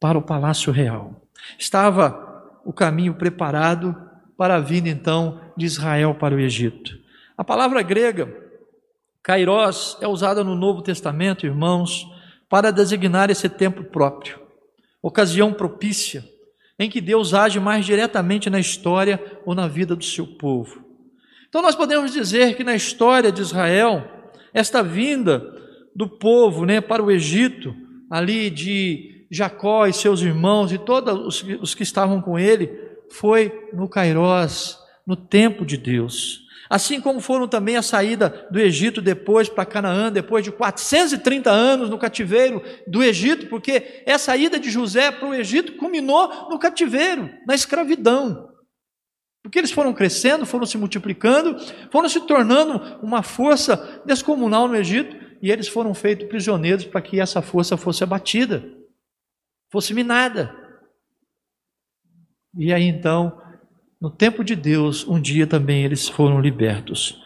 para 0.00 0.18
o 0.18 0.22
palácio 0.22 0.72
real. 0.72 1.23
Estava 1.58 2.60
o 2.64 2.72
caminho 2.72 3.14
preparado 3.14 3.94
para 4.36 4.56
a 4.56 4.60
vinda 4.60 4.88
então 4.88 5.40
de 5.56 5.66
Israel 5.66 6.14
para 6.14 6.34
o 6.34 6.40
Egito. 6.40 6.98
A 7.36 7.44
palavra 7.44 7.82
grega, 7.82 8.32
kairos, 9.22 9.96
é 10.00 10.08
usada 10.08 10.42
no 10.42 10.54
Novo 10.54 10.82
Testamento, 10.82 11.46
irmãos, 11.46 12.06
para 12.48 12.70
designar 12.70 13.30
esse 13.30 13.48
tempo 13.48 13.84
próprio, 13.84 14.40
ocasião 15.02 15.52
propícia, 15.52 16.24
em 16.78 16.90
que 16.90 17.00
Deus 17.00 17.34
age 17.34 17.60
mais 17.60 17.84
diretamente 17.84 18.50
na 18.50 18.58
história 18.58 19.22
ou 19.44 19.54
na 19.54 19.68
vida 19.68 19.94
do 19.94 20.04
seu 20.04 20.26
povo. 20.26 20.84
Então, 21.48 21.62
nós 21.62 21.76
podemos 21.76 22.12
dizer 22.12 22.56
que 22.56 22.64
na 22.64 22.74
história 22.74 23.30
de 23.30 23.40
Israel, 23.40 24.04
esta 24.52 24.82
vinda 24.82 25.54
do 25.94 26.08
povo 26.08 26.64
né, 26.64 26.80
para 26.80 27.02
o 27.02 27.10
Egito, 27.10 27.74
ali 28.10 28.50
de 28.50 29.13
Jacó 29.30 29.86
e 29.86 29.92
seus 29.92 30.20
irmãos 30.20 30.72
e 30.72 30.78
todos 30.78 31.42
os, 31.60 31.74
que 31.74 31.82
estavam 31.82 32.20
com 32.20 32.38
ele, 32.38 32.70
foi 33.10 33.68
no 33.72 33.88
Cairós, 33.88 34.78
no 35.06 35.16
tempo 35.16 35.64
de 35.64 35.76
Deus. 35.76 36.44
Assim 36.68 37.00
como 37.00 37.20
foram 37.20 37.46
também 37.46 37.76
a 37.76 37.82
saída 37.82 38.48
do 38.50 38.58
Egito 38.58 39.02
depois 39.02 39.48
para 39.48 39.66
Canaã, 39.66 40.10
depois 40.10 40.42
de 40.42 40.50
430 40.50 41.50
anos 41.50 41.90
no 41.90 41.98
cativeiro 41.98 42.62
do 42.86 43.02
Egito, 43.02 43.46
porque 43.48 44.02
essa 44.06 44.36
ida 44.36 44.58
de 44.58 44.70
José 44.70 45.10
para 45.10 45.28
o 45.28 45.34
Egito 45.34 45.74
culminou 45.74 46.48
no 46.48 46.58
cativeiro, 46.58 47.30
na 47.46 47.54
escravidão. 47.54 48.48
Porque 49.42 49.58
eles 49.58 49.70
foram 49.70 49.92
crescendo, 49.92 50.46
foram 50.46 50.64
se 50.64 50.78
multiplicando, 50.78 51.58
foram 51.90 52.08
se 52.08 52.20
tornando 52.20 52.98
uma 53.02 53.22
força 53.22 54.02
descomunal 54.06 54.66
no 54.66 54.74
Egito, 54.74 55.14
e 55.42 55.50
eles 55.50 55.68
foram 55.68 55.92
feitos 55.92 56.26
prisioneiros 56.28 56.86
para 56.86 57.02
que 57.02 57.20
essa 57.20 57.42
força 57.42 57.76
fosse 57.76 58.02
abatida, 58.02 58.64
fosse 59.74 59.92
minada. 59.92 60.54
E 62.56 62.72
aí 62.72 62.84
então 62.84 63.36
no 64.00 64.08
tempo 64.08 64.44
de 64.44 64.54
Deus, 64.54 65.04
um 65.08 65.20
dia 65.20 65.48
também 65.48 65.82
eles 65.82 66.08
foram 66.08 66.40
libertos. 66.40 67.20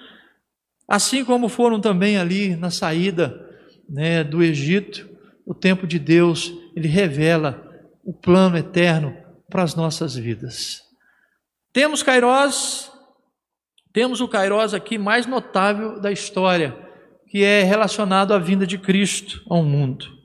Assim 0.88 1.24
como 1.26 1.50
foram 1.50 1.78
também 1.78 2.16
ali 2.16 2.56
na 2.56 2.70
saída 2.70 3.38
né, 3.87 4.24
do 4.24 4.42
Egito, 4.42 5.06
o 5.44 5.52
tempo 5.52 5.87
de 5.87 5.98
Deus, 5.98 6.54
ele 6.74 6.88
revela 6.88 7.62
o 8.02 8.14
plano 8.14 8.56
eterno 8.56 9.14
para 9.50 9.62
as 9.62 9.74
nossas 9.74 10.14
vidas. 10.14 10.80
Temos 11.72 12.02
Kairós, 12.02 12.90
temos 13.92 14.22
o 14.22 14.28
Kairós 14.28 14.72
aqui 14.72 14.96
mais 14.96 15.26
notável 15.26 16.00
da 16.00 16.11
história, 16.11 16.74
que 17.26 17.44
é 17.44 17.62
relacionado 17.62 18.32
à 18.32 18.38
vinda 18.38 18.66
de 18.66 18.78
Cristo 18.78 19.42
ao 19.50 19.62
mundo. 19.62 20.17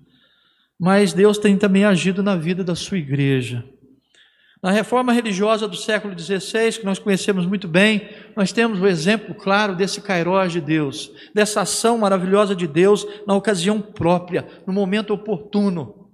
Mas 0.80 1.14
Deus 1.14 1.38
tem 1.38 1.58
também 1.58 1.86
agido 1.86 2.22
na 2.22 2.36
vida 2.36 2.64
da 2.64 2.76
sua 2.76 2.98
igreja. 2.98 3.64
Na 4.64 4.72
reforma 4.72 5.12
religiosa 5.12 5.68
do 5.68 5.76
século 5.76 6.18
XVI, 6.18 6.80
que 6.80 6.86
nós 6.86 6.98
conhecemos 6.98 7.46
muito 7.46 7.68
bem, 7.68 8.10
nós 8.34 8.54
temos 8.54 8.80
o 8.80 8.88
exemplo 8.88 9.36
claro 9.36 9.76
desse 9.76 10.00
kairós 10.00 10.54
de 10.54 10.62
Deus, 10.62 11.12
dessa 11.36 11.62
ação 11.62 11.98
maravilhosa 11.98 12.56
de 12.56 12.66
Deus 12.66 13.06
na 13.28 13.36
ocasião 13.36 13.82
própria, 13.82 14.48
no 14.66 14.72
momento 14.72 15.14
oportuno. 15.14 16.12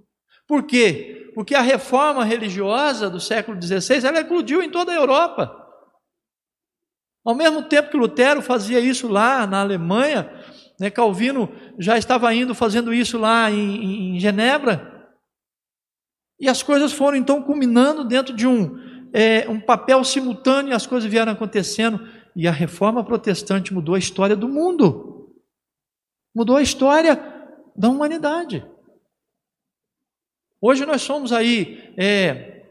Por 0.48 0.64
quê? 0.64 1.30
Porque 1.32 1.54
a 1.54 1.60
reforma 1.60 2.24
religiosa 2.24 3.08
do 3.08 3.20
século 3.20 3.56
XVI, 3.62 4.04
ela 4.04 4.18
eclodiu 4.18 4.60
em 4.60 4.68
toda 4.68 4.90
a 4.90 4.96
Europa. 4.96 5.56
Ao 7.24 7.36
mesmo 7.36 7.62
tempo 7.62 7.90
que 7.90 7.96
Lutero 7.96 8.42
fazia 8.42 8.80
isso 8.80 9.06
lá 9.06 9.46
na 9.46 9.60
Alemanha, 9.60 10.28
né, 10.80 10.90
Calvino 10.90 11.52
já 11.78 11.98
estava 11.98 12.34
indo 12.34 12.54
fazendo 12.54 12.92
isso 12.92 13.18
lá 13.18 13.50
em, 13.50 14.16
em 14.16 14.18
Genebra, 14.18 15.12
e 16.40 16.48
as 16.48 16.62
coisas 16.62 16.90
foram 16.90 17.18
então 17.18 17.42
culminando 17.42 18.02
dentro 18.02 18.34
de 18.34 18.46
um, 18.46 18.78
é, 19.12 19.46
um 19.46 19.60
papel 19.60 20.02
simultâneo, 20.02 20.74
as 20.74 20.86
coisas 20.86 21.10
vieram 21.10 21.32
acontecendo, 21.32 22.08
e 22.34 22.48
a 22.48 22.50
reforma 22.50 23.04
protestante 23.04 23.74
mudou 23.74 23.94
a 23.94 23.98
história 23.98 24.34
do 24.34 24.48
mundo, 24.48 25.34
mudou 26.34 26.56
a 26.56 26.62
história 26.62 27.22
da 27.76 27.90
humanidade. 27.90 28.64
Hoje 30.62 30.86
nós 30.86 31.02
somos 31.02 31.30
aí 31.30 31.92
é, 31.98 32.64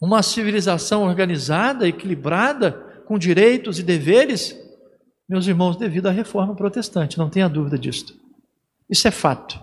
uma 0.00 0.22
civilização 0.22 1.02
organizada, 1.02 1.88
equilibrada, 1.88 3.02
com 3.06 3.18
direitos 3.18 3.80
e 3.80 3.82
deveres, 3.82 4.56
meus 5.28 5.46
irmãos, 5.46 5.76
devido 5.76 6.06
à 6.06 6.10
reforma 6.10 6.54
protestante, 6.54 7.18
não 7.18 7.28
tenha 7.28 7.48
dúvida 7.48 7.78
disso. 7.78 8.18
Isso 8.88 9.08
é 9.08 9.10
fato. 9.10 9.60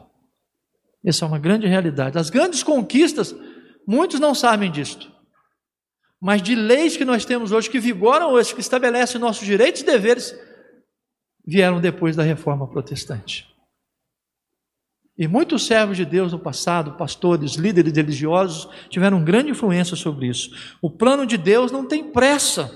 Essa 1.06 1.26
é 1.26 1.28
uma 1.28 1.40
grande 1.40 1.68
realidade. 1.68 2.18
As 2.18 2.30
grandes 2.30 2.64
conquistas, 2.64 3.36
muitos 3.88 4.20
não 4.20 4.36
sabem 4.36 4.72
disto. 4.72 5.12
Mas 6.22 6.42
de 6.42 6.56
leis 6.56 6.96
que 6.96 7.04
nós 7.06 7.26
temos 7.26 7.52
hoje, 7.52 7.70
que 7.70 7.80
vigoram 7.80 8.32
hoje, 8.32 8.54
que 8.54 8.62
estabelecem 8.62 9.20
nossos 9.20 9.46
direitos 9.46 9.82
e 9.82 9.86
deveres, 9.86 10.34
vieram 11.46 11.82
depois 11.82 12.16
da 12.16 12.24
reforma 12.24 12.68
protestante. 12.70 13.54
E 15.18 15.28
muitos 15.28 15.66
servos 15.68 15.96
de 15.96 16.06
Deus 16.06 16.32
no 16.32 16.40
passado, 16.40 16.98
pastores, 16.98 17.54
líderes 17.54 17.94
religiosos, 17.94 18.68
tiveram 18.90 19.24
grande 19.24 19.52
influência 19.52 19.96
sobre 19.96 20.28
isso. 20.28 20.50
O 20.82 20.90
plano 20.90 21.26
de 21.26 21.38
Deus 21.38 21.72
não 21.72 21.88
tem 21.88 22.12
pressa. 22.12 22.72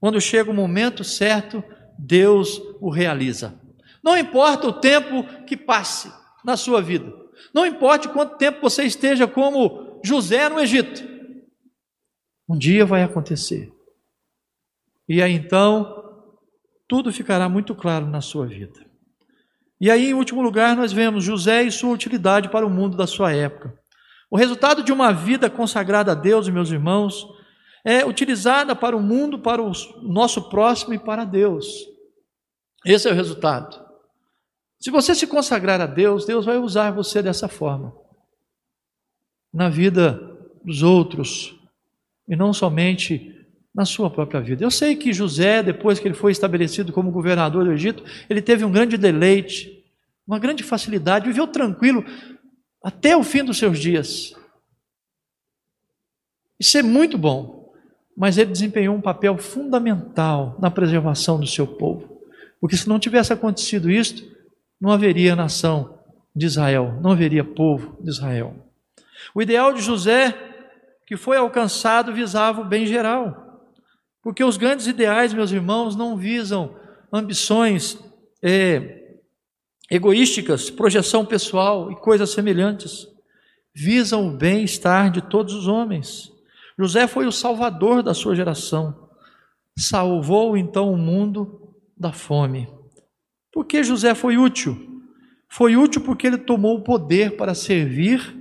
Quando 0.00 0.20
chega 0.20 0.50
o 0.50 0.54
momento 0.54 1.04
certo, 1.04 1.62
Deus 1.98 2.62
o 2.80 2.88
realiza. 2.88 3.60
Não 4.02 4.16
importa 4.16 4.68
o 4.68 4.72
tempo 4.72 5.24
que 5.44 5.56
passe 5.56 6.12
na 6.44 6.56
sua 6.56 6.80
vida. 6.80 7.12
Não 7.52 7.66
importa 7.66 8.08
quanto 8.08 8.36
tempo 8.36 8.60
você 8.62 8.84
esteja 8.84 9.26
como 9.26 10.00
José 10.04 10.48
no 10.48 10.60
Egito, 10.60 11.06
um 12.48 12.56
dia 12.56 12.86
vai 12.86 13.02
acontecer. 13.02 13.72
E 15.08 15.20
aí 15.20 15.32
então, 15.32 16.24
tudo 16.86 17.12
ficará 17.12 17.48
muito 17.48 17.74
claro 17.74 18.06
na 18.06 18.20
sua 18.20 18.46
vida. 18.46 18.86
E 19.80 19.90
aí, 19.90 20.10
em 20.10 20.14
último 20.14 20.42
lugar, 20.42 20.74
nós 20.74 20.92
vemos 20.92 21.22
José 21.22 21.62
e 21.62 21.70
sua 21.70 21.90
utilidade 21.90 22.48
para 22.48 22.66
o 22.66 22.70
mundo 22.70 22.96
da 22.96 23.06
sua 23.06 23.32
época. 23.32 23.78
O 24.30 24.36
resultado 24.36 24.82
de 24.82 24.92
uma 24.92 25.12
vida 25.12 25.48
consagrada 25.48 26.12
a 26.12 26.14
Deus, 26.14 26.48
meus 26.48 26.70
irmãos, 26.70 27.26
é 27.84 28.04
utilizada 28.04 28.74
para 28.74 28.96
o 28.96 29.02
mundo, 29.02 29.38
para 29.38 29.62
o 29.62 29.72
nosso 30.02 30.48
próximo 30.48 30.94
e 30.94 30.98
para 30.98 31.24
Deus. 31.24 31.66
Esse 32.84 33.08
é 33.08 33.12
o 33.12 33.14
resultado. 33.14 33.84
Se 34.80 34.90
você 34.90 35.14
se 35.14 35.26
consagrar 35.26 35.80
a 35.80 35.86
Deus, 35.86 36.24
Deus 36.24 36.46
vai 36.46 36.56
usar 36.56 36.92
você 36.92 37.22
dessa 37.22 37.48
forma. 37.48 37.92
Na 39.52 39.68
vida 39.68 40.20
dos 40.64 40.82
outros, 40.82 41.58
e 42.28 42.36
não 42.36 42.52
somente 42.52 43.34
na 43.74 43.84
sua 43.84 44.10
própria 44.10 44.40
vida. 44.40 44.64
Eu 44.64 44.70
sei 44.70 44.94
que 44.94 45.12
José, 45.12 45.62
depois 45.62 45.98
que 45.98 46.06
ele 46.06 46.14
foi 46.14 46.32
estabelecido 46.32 46.92
como 46.92 47.10
governador 47.10 47.64
do 47.64 47.72
Egito, 47.72 48.04
ele 48.28 48.42
teve 48.42 48.64
um 48.64 48.72
grande 48.72 48.96
deleite, 48.96 49.84
uma 50.26 50.38
grande 50.38 50.62
facilidade, 50.62 51.28
viveu 51.28 51.46
tranquilo 51.46 52.04
até 52.82 53.16
o 53.16 53.22
fim 53.22 53.42
dos 53.42 53.56
seus 53.58 53.78
dias. 53.78 54.34
Isso 56.60 56.76
é 56.76 56.82
muito 56.82 57.16
bom, 57.16 57.57
mas 58.18 58.36
ele 58.36 58.50
desempenhou 58.50 58.96
um 58.96 59.00
papel 59.00 59.38
fundamental 59.38 60.56
na 60.58 60.68
preservação 60.68 61.38
do 61.38 61.46
seu 61.46 61.64
povo. 61.64 62.18
Porque 62.60 62.76
se 62.76 62.88
não 62.88 62.98
tivesse 62.98 63.32
acontecido 63.32 63.88
isso, 63.88 64.28
não 64.80 64.90
haveria 64.90 65.36
nação 65.36 66.00
de 66.34 66.44
Israel, 66.44 66.98
não 67.00 67.12
haveria 67.12 67.44
povo 67.44 67.96
de 68.02 68.10
Israel. 68.10 68.56
O 69.32 69.40
ideal 69.40 69.72
de 69.72 69.80
José, 69.80 70.36
que 71.06 71.16
foi 71.16 71.36
alcançado, 71.36 72.12
visava 72.12 72.60
o 72.60 72.64
bem 72.64 72.86
geral. 72.86 73.70
Porque 74.20 74.42
os 74.42 74.56
grandes 74.56 74.88
ideais, 74.88 75.32
meus 75.32 75.52
irmãos, 75.52 75.94
não 75.94 76.16
visam 76.16 76.74
ambições 77.12 78.00
é, 78.42 79.20
egoísticas, 79.88 80.70
projeção 80.70 81.24
pessoal 81.24 81.92
e 81.92 81.94
coisas 81.94 82.30
semelhantes. 82.30 83.06
Visam 83.72 84.26
o 84.26 84.36
bem-estar 84.36 85.08
de 85.08 85.22
todos 85.22 85.54
os 85.54 85.68
homens. 85.68 86.36
José 86.78 87.08
foi 87.08 87.26
o 87.26 87.32
salvador 87.32 88.02
da 88.02 88.14
sua 88.14 88.36
geração. 88.36 89.08
Salvou 89.76 90.56
então 90.56 90.92
o 90.92 90.96
mundo 90.96 91.74
da 91.96 92.12
fome. 92.12 92.68
Por 93.52 93.64
que 93.64 93.82
José 93.82 94.14
foi 94.14 94.36
útil? 94.36 95.02
Foi 95.48 95.76
útil 95.76 96.02
porque 96.02 96.26
ele 96.26 96.38
tomou 96.38 96.76
o 96.76 96.84
poder 96.84 97.36
para 97.36 97.54
servir, 97.54 98.36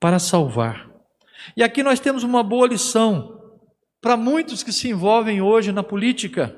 para 0.00 0.18
salvar. 0.18 0.90
E 1.56 1.62
aqui 1.62 1.82
nós 1.82 2.00
temos 2.00 2.22
uma 2.22 2.42
boa 2.42 2.66
lição 2.66 3.34
para 4.00 4.16
muitos 4.16 4.62
que 4.62 4.72
se 4.72 4.88
envolvem 4.88 5.42
hoje 5.42 5.72
na 5.72 5.82
política. 5.82 6.56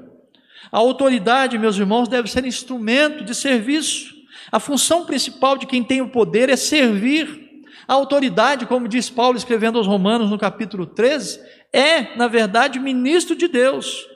A 0.70 0.78
autoridade, 0.78 1.58
meus 1.58 1.76
irmãos, 1.76 2.08
deve 2.08 2.30
ser 2.30 2.44
instrumento 2.44 3.24
de 3.24 3.34
serviço. 3.34 4.14
A 4.52 4.60
função 4.60 5.06
principal 5.06 5.56
de 5.56 5.66
quem 5.66 5.82
tem 5.82 6.00
o 6.00 6.08
poder 6.08 6.48
é 6.48 6.56
servir. 6.56 7.45
A 7.86 7.94
autoridade, 7.94 8.66
como 8.66 8.88
diz 8.88 9.08
Paulo 9.08 9.36
escrevendo 9.36 9.78
aos 9.78 9.86
Romanos 9.86 10.30
no 10.30 10.38
capítulo 10.38 10.86
13, 10.86 11.40
é, 11.72 12.16
na 12.16 12.26
verdade, 12.26 12.78
ministro 12.78 13.36
de 13.36 13.46
Deus. 13.46 14.06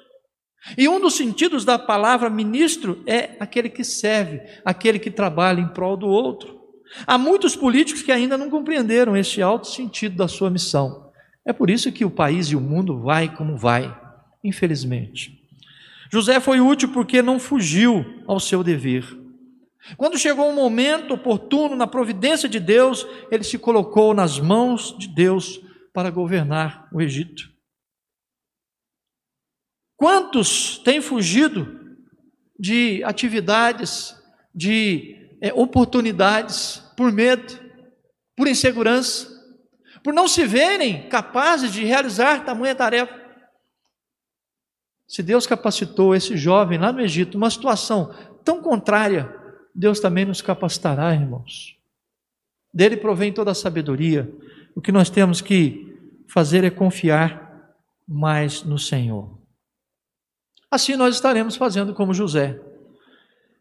E 0.76 0.88
um 0.88 1.00
dos 1.00 1.14
sentidos 1.14 1.64
da 1.64 1.78
palavra 1.78 2.28
ministro 2.28 3.02
é 3.06 3.36
aquele 3.40 3.68
que 3.68 3.84
serve, 3.84 4.40
aquele 4.64 4.98
que 4.98 5.10
trabalha 5.10 5.60
em 5.60 5.68
prol 5.68 5.96
do 5.96 6.06
outro. 6.06 6.60
Há 7.06 7.16
muitos 7.16 7.54
políticos 7.54 8.02
que 8.02 8.12
ainda 8.12 8.36
não 8.36 8.50
compreenderam 8.50 9.16
este 9.16 9.40
alto 9.40 9.68
sentido 9.68 10.16
da 10.16 10.26
sua 10.26 10.50
missão. 10.50 11.10
É 11.46 11.52
por 11.52 11.70
isso 11.70 11.92
que 11.92 12.04
o 12.04 12.10
país 12.10 12.48
e 12.48 12.56
o 12.56 12.60
mundo 12.60 13.00
vai 13.00 13.34
como 13.34 13.56
vai, 13.56 13.96
infelizmente. 14.44 15.38
José 16.12 16.40
foi 16.40 16.60
útil 16.60 16.88
porque 16.92 17.22
não 17.22 17.38
fugiu 17.38 18.04
ao 18.26 18.40
seu 18.40 18.64
dever. 18.64 19.19
Quando 19.96 20.18
chegou 20.18 20.46
o 20.46 20.50
um 20.50 20.54
momento 20.54 21.14
oportuno, 21.14 21.74
na 21.74 21.86
providência 21.86 22.48
de 22.48 22.60
Deus, 22.60 23.06
ele 23.30 23.44
se 23.44 23.58
colocou 23.58 24.12
nas 24.14 24.38
mãos 24.38 24.96
de 24.98 25.08
Deus 25.08 25.60
para 25.92 26.10
governar 26.10 26.88
o 26.92 27.00
Egito. 27.00 27.50
Quantos 29.96 30.78
têm 30.78 31.00
fugido 31.00 31.78
de 32.58 33.02
atividades, 33.04 34.16
de 34.54 35.36
é, 35.40 35.52
oportunidades, 35.52 36.78
por 36.96 37.10
medo, 37.10 37.58
por 38.36 38.46
insegurança, 38.46 39.28
por 40.02 40.12
não 40.12 40.28
se 40.28 40.44
verem 40.46 41.08
capazes 41.08 41.72
de 41.72 41.84
realizar 41.84 42.44
tamanha 42.44 42.74
tarefa? 42.74 43.18
Se 45.08 45.22
Deus 45.22 45.46
capacitou 45.46 46.14
esse 46.14 46.36
jovem 46.36 46.78
lá 46.78 46.92
no 46.92 47.00
Egito, 47.00 47.36
uma 47.36 47.50
situação 47.50 48.14
tão 48.44 48.62
contrária, 48.62 49.39
Deus 49.74 50.00
também 50.00 50.24
nos 50.24 50.42
capacitará, 50.42 51.14
irmãos. 51.14 51.76
Dele 52.72 52.96
provém 52.96 53.32
toda 53.32 53.50
a 53.50 53.54
sabedoria. 53.54 54.32
O 54.74 54.80
que 54.80 54.92
nós 54.92 55.10
temos 55.10 55.40
que 55.40 55.96
fazer 56.28 56.64
é 56.64 56.70
confiar 56.70 57.74
mais 58.06 58.62
no 58.62 58.78
Senhor. 58.78 59.38
Assim 60.70 60.94
nós 60.96 61.16
estaremos 61.16 61.56
fazendo 61.56 61.94
como 61.94 62.14
José. 62.14 62.60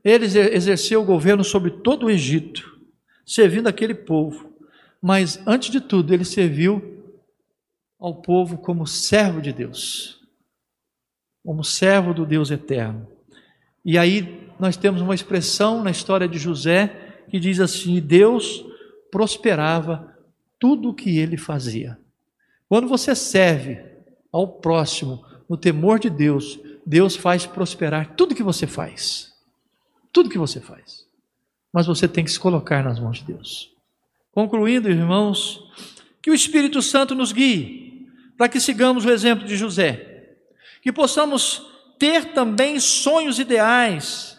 Ele 0.03 0.25
exerceu 0.25 1.01
o 1.01 1.05
governo 1.05 1.43
sobre 1.43 1.71
todo 1.71 2.05
o 2.05 2.09
Egito, 2.09 2.79
servindo 3.25 3.67
aquele 3.67 3.93
povo. 3.93 4.53
Mas, 5.01 5.41
antes 5.47 5.69
de 5.69 5.81
tudo, 5.81 6.13
ele 6.13 6.25
serviu 6.25 7.03
ao 7.99 8.21
povo 8.21 8.57
como 8.57 8.85
servo 8.87 9.41
de 9.41 9.51
Deus, 9.51 10.21
como 11.43 11.63
servo 11.63 12.13
do 12.13 12.25
Deus 12.25 12.51
eterno. 12.51 13.07
E 13.83 13.97
aí 13.97 14.48
nós 14.59 14.75
temos 14.75 15.01
uma 15.01 15.15
expressão 15.15 15.81
na 15.81 15.89
história 15.89 16.27
de 16.27 16.37
José 16.37 17.23
que 17.29 17.39
diz 17.39 17.59
assim: 17.59 17.99
Deus 17.99 18.65
prosperava 19.09 20.15
tudo 20.59 20.89
o 20.89 20.93
que 20.93 21.17
ele 21.17 21.37
fazia. 21.37 21.97
Quando 22.67 22.87
você 22.87 23.15
serve 23.15 23.81
ao 24.31 24.47
próximo 24.47 25.25
no 25.47 25.57
temor 25.57 25.97
de 25.97 26.09
Deus, 26.09 26.59
Deus 26.85 27.15
faz 27.15 27.45
prosperar 27.45 28.15
tudo 28.15 28.35
que 28.35 28.43
você 28.43 28.67
faz. 28.67 29.33
Tudo 30.11 30.29
que 30.29 30.37
você 30.37 30.59
faz. 30.59 31.07
Mas 31.71 31.87
você 31.87 32.07
tem 32.07 32.23
que 32.23 32.31
se 32.31 32.39
colocar 32.39 32.83
nas 32.83 32.99
mãos 32.99 33.19
de 33.19 33.25
Deus. 33.25 33.71
Concluindo, 34.31 34.89
irmãos, 34.89 35.63
que 36.21 36.29
o 36.29 36.33
Espírito 36.33 36.81
Santo 36.81 37.15
nos 37.15 37.31
guie 37.31 38.07
para 38.37 38.49
que 38.49 38.59
sigamos 38.59 39.05
o 39.05 39.11
exemplo 39.11 39.45
de 39.45 39.55
José, 39.55 40.35
que 40.81 40.91
possamos 40.91 41.65
ter 41.97 42.33
também 42.33 42.79
sonhos 42.79 43.37
ideais 43.37 44.38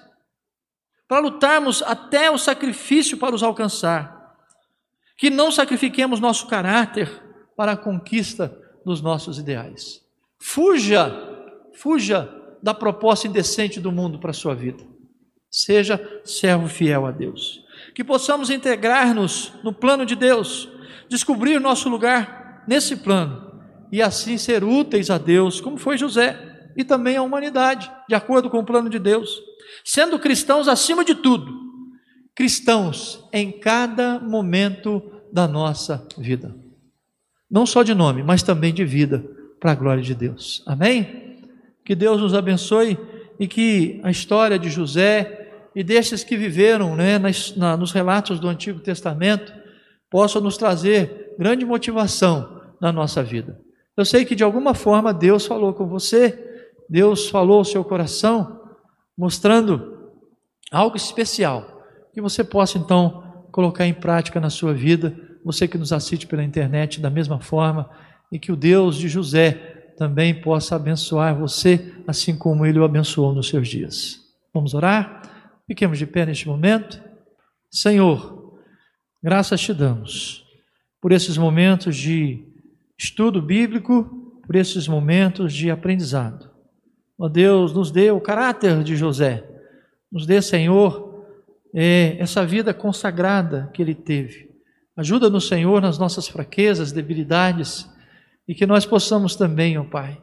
para 1.10 1.18
lutarmos 1.18 1.82
até 1.82 2.30
o 2.30 2.38
sacrifício 2.38 3.18
para 3.18 3.34
os 3.34 3.42
alcançar. 3.42 4.32
Que 5.18 5.28
não 5.28 5.50
sacrifiquemos 5.50 6.20
nosso 6.20 6.46
caráter 6.46 7.10
para 7.56 7.72
a 7.72 7.76
conquista 7.76 8.56
dos 8.86 9.02
nossos 9.02 9.36
ideais. 9.36 10.00
Fuja, 10.38 11.12
fuja 11.74 12.32
da 12.62 12.72
proposta 12.72 13.26
indecente 13.26 13.80
do 13.80 13.90
mundo 13.90 14.20
para 14.20 14.30
a 14.30 14.34
sua 14.34 14.54
vida. 14.54 14.84
Seja 15.50 16.00
servo 16.24 16.68
fiel 16.68 17.04
a 17.04 17.10
Deus. 17.10 17.60
Que 17.92 18.04
possamos 18.04 18.48
integrar-nos 18.48 19.52
no 19.64 19.72
plano 19.72 20.06
de 20.06 20.14
Deus, 20.14 20.68
descobrir 21.08 21.58
nosso 21.58 21.88
lugar 21.88 22.62
nesse 22.68 22.94
plano 22.94 23.50
e 23.90 24.00
assim 24.00 24.38
ser 24.38 24.62
úteis 24.62 25.10
a 25.10 25.18
Deus, 25.18 25.60
como 25.60 25.76
foi 25.76 25.98
José, 25.98 26.70
e 26.76 26.84
também 26.84 27.16
à 27.16 27.22
humanidade, 27.22 27.90
de 28.08 28.14
acordo 28.14 28.48
com 28.48 28.60
o 28.60 28.64
plano 28.64 28.88
de 28.88 29.00
Deus 29.00 29.49
sendo 29.84 30.18
cristãos 30.18 30.68
acima 30.68 31.04
de 31.04 31.14
tudo, 31.14 31.52
cristãos 32.34 33.28
em 33.32 33.50
cada 33.50 34.18
momento 34.18 35.02
da 35.32 35.46
nossa 35.46 36.06
vida. 36.16 36.54
Não 37.50 37.66
só 37.66 37.82
de 37.82 37.94
nome, 37.94 38.22
mas 38.22 38.42
também 38.42 38.72
de 38.72 38.84
vida, 38.84 39.24
para 39.58 39.72
a 39.72 39.74
glória 39.74 40.02
de 40.02 40.14
Deus. 40.14 40.62
Amém? 40.66 41.38
Que 41.84 41.94
Deus 41.94 42.20
nos 42.20 42.34
abençoe 42.34 42.98
e 43.38 43.46
que 43.46 44.00
a 44.02 44.10
história 44.10 44.58
de 44.58 44.70
José 44.70 45.68
e 45.74 45.84
destes 45.84 46.24
que 46.24 46.36
viveram 46.36 46.96
né, 46.96 47.18
nas, 47.18 47.54
na, 47.56 47.76
nos 47.76 47.92
relatos 47.92 48.38
do 48.40 48.48
Antigo 48.48 48.80
Testamento 48.80 49.52
possa 50.10 50.40
nos 50.40 50.56
trazer 50.56 51.34
grande 51.38 51.64
motivação 51.64 52.60
na 52.80 52.90
nossa 52.90 53.22
vida. 53.22 53.60
Eu 53.96 54.04
sei 54.04 54.24
que 54.24 54.34
de 54.34 54.42
alguma 54.42 54.74
forma 54.74 55.12
Deus 55.12 55.46
falou 55.46 55.72
com 55.74 55.86
você, 55.86 56.38
Deus 56.88 57.28
falou 57.28 57.58
ao 57.58 57.64
seu 57.64 57.84
coração, 57.84 58.59
mostrando 59.20 60.14
algo 60.72 60.96
especial 60.96 61.84
que 62.14 62.22
você 62.22 62.42
possa 62.42 62.78
então 62.78 63.44
colocar 63.52 63.86
em 63.86 63.92
prática 63.92 64.40
na 64.40 64.48
sua 64.48 64.72
vida. 64.72 65.14
Você 65.44 65.68
que 65.68 65.76
nos 65.76 65.92
assiste 65.92 66.26
pela 66.26 66.42
internet 66.42 66.98
da 66.98 67.10
mesma 67.10 67.38
forma 67.38 67.90
e 68.32 68.38
que 68.38 68.50
o 68.50 68.56
Deus 68.56 68.96
de 68.96 69.08
José 69.08 69.52
também 69.98 70.40
possa 70.40 70.76
abençoar 70.76 71.38
você, 71.38 71.94
assim 72.08 72.34
como 72.34 72.64
ele 72.64 72.78
o 72.78 72.84
abençoou 72.84 73.34
nos 73.34 73.50
seus 73.50 73.68
dias. 73.68 74.18
Vamos 74.54 74.72
orar? 74.72 75.20
Fiquemos 75.66 75.98
de 75.98 76.06
pé 76.06 76.24
neste 76.24 76.48
momento. 76.48 76.98
Senhor, 77.70 78.58
graças 79.22 79.60
te 79.60 79.74
damos 79.74 80.46
por 80.98 81.12
esses 81.12 81.36
momentos 81.36 81.94
de 81.94 82.42
estudo 82.98 83.42
bíblico, 83.42 84.40
por 84.46 84.56
esses 84.56 84.88
momentos 84.88 85.52
de 85.52 85.70
aprendizado. 85.70 86.49
Ó 87.20 87.28
Deus, 87.28 87.74
nos 87.74 87.90
dê 87.90 88.10
o 88.10 88.18
caráter 88.18 88.82
de 88.82 88.96
José, 88.96 89.44
nos 90.10 90.24
dê, 90.24 90.40
Senhor, 90.40 91.26
é, 91.74 92.16
essa 92.18 92.46
vida 92.46 92.72
consagrada 92.72 93.70
que 93.74 93.82
ele 93.82 93.94
teve. 93.94 94.48
Ajuda-nos, 94.96 95.46
Senhor, 95.46 95.82
nas 95.82 95.98
nossas 95.98 96.26
fraquezas, 96.26 96.92
debilidades, 96.92 97.86
e 98.48 98.54
que 98.54 98.64
nós 98.64 98.86
possamos 98.86 99.36
também, 99.36 99.76
ó 99.76 99.84
Pai, 99.84 100.18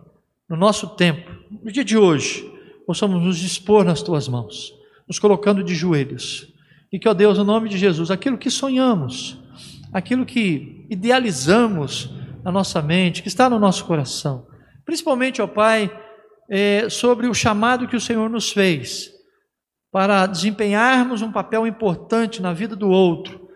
no 0.50 0.58
nosso 0.58 0.88
tempo, 0.96 1.30
no 1.64 1.72
dia 1.72 1.86
de 1.86 1.96
hoje, 1.96 2.52
possamos 2.88 3.22
nos 3.22 3.38
dispor 3.38 3.86
nas 3.86 4.02
tuas 4.02 4.28
mãos, 4.28 4.74
nos 5.08 5.20
colocando 5.20 5.64
de 5.64 5.76
joelhos. 5.76 6.52
E 6.92 6.98
que, 6.98 7.08
ó 7.08 7.14
Deus, 7.14 7.38
no 7.38 7.44
nome 7.44 7.70
de 7.70 7.78
Jesus, 7.78 8.10
aquilo 8.10 8.40
que 8.40 8.50
sonhamos, 8.50 9.40
aquilo 9.94 10.26
que 10.26 10.88
idealizamos 10.90 12.10
na 12.44 12.52
nossa 12.52 12.82
mente, 12.82 13.22
que 13.22 13.28
está 13.28 13.48
no 13.48 13.60
nosso 13.60 13.86
coração, 13.86 14.48
principalmente, 14.84 15.44
ó 15.44 15.48
Pai, 15.48 15.92
é, 16.50 16.90
sobre 16.90 17.28
o 17.28 17.34
chamado 17.34 17.88
que 17.88 17.96
o 17.96 18.02
Senhor 18.02 18.30
nos 18.30 18.52
fez 18.52 19.12
para 19.92 20.26
desempenharmos 20.26 21.22
um 21.22 21.32
papel 21.32 21.66
importante 21.66 22.42
na 22.42 22.54
vida 22.54 22.76
do 22.76 22.90
outro. 22.90 23.48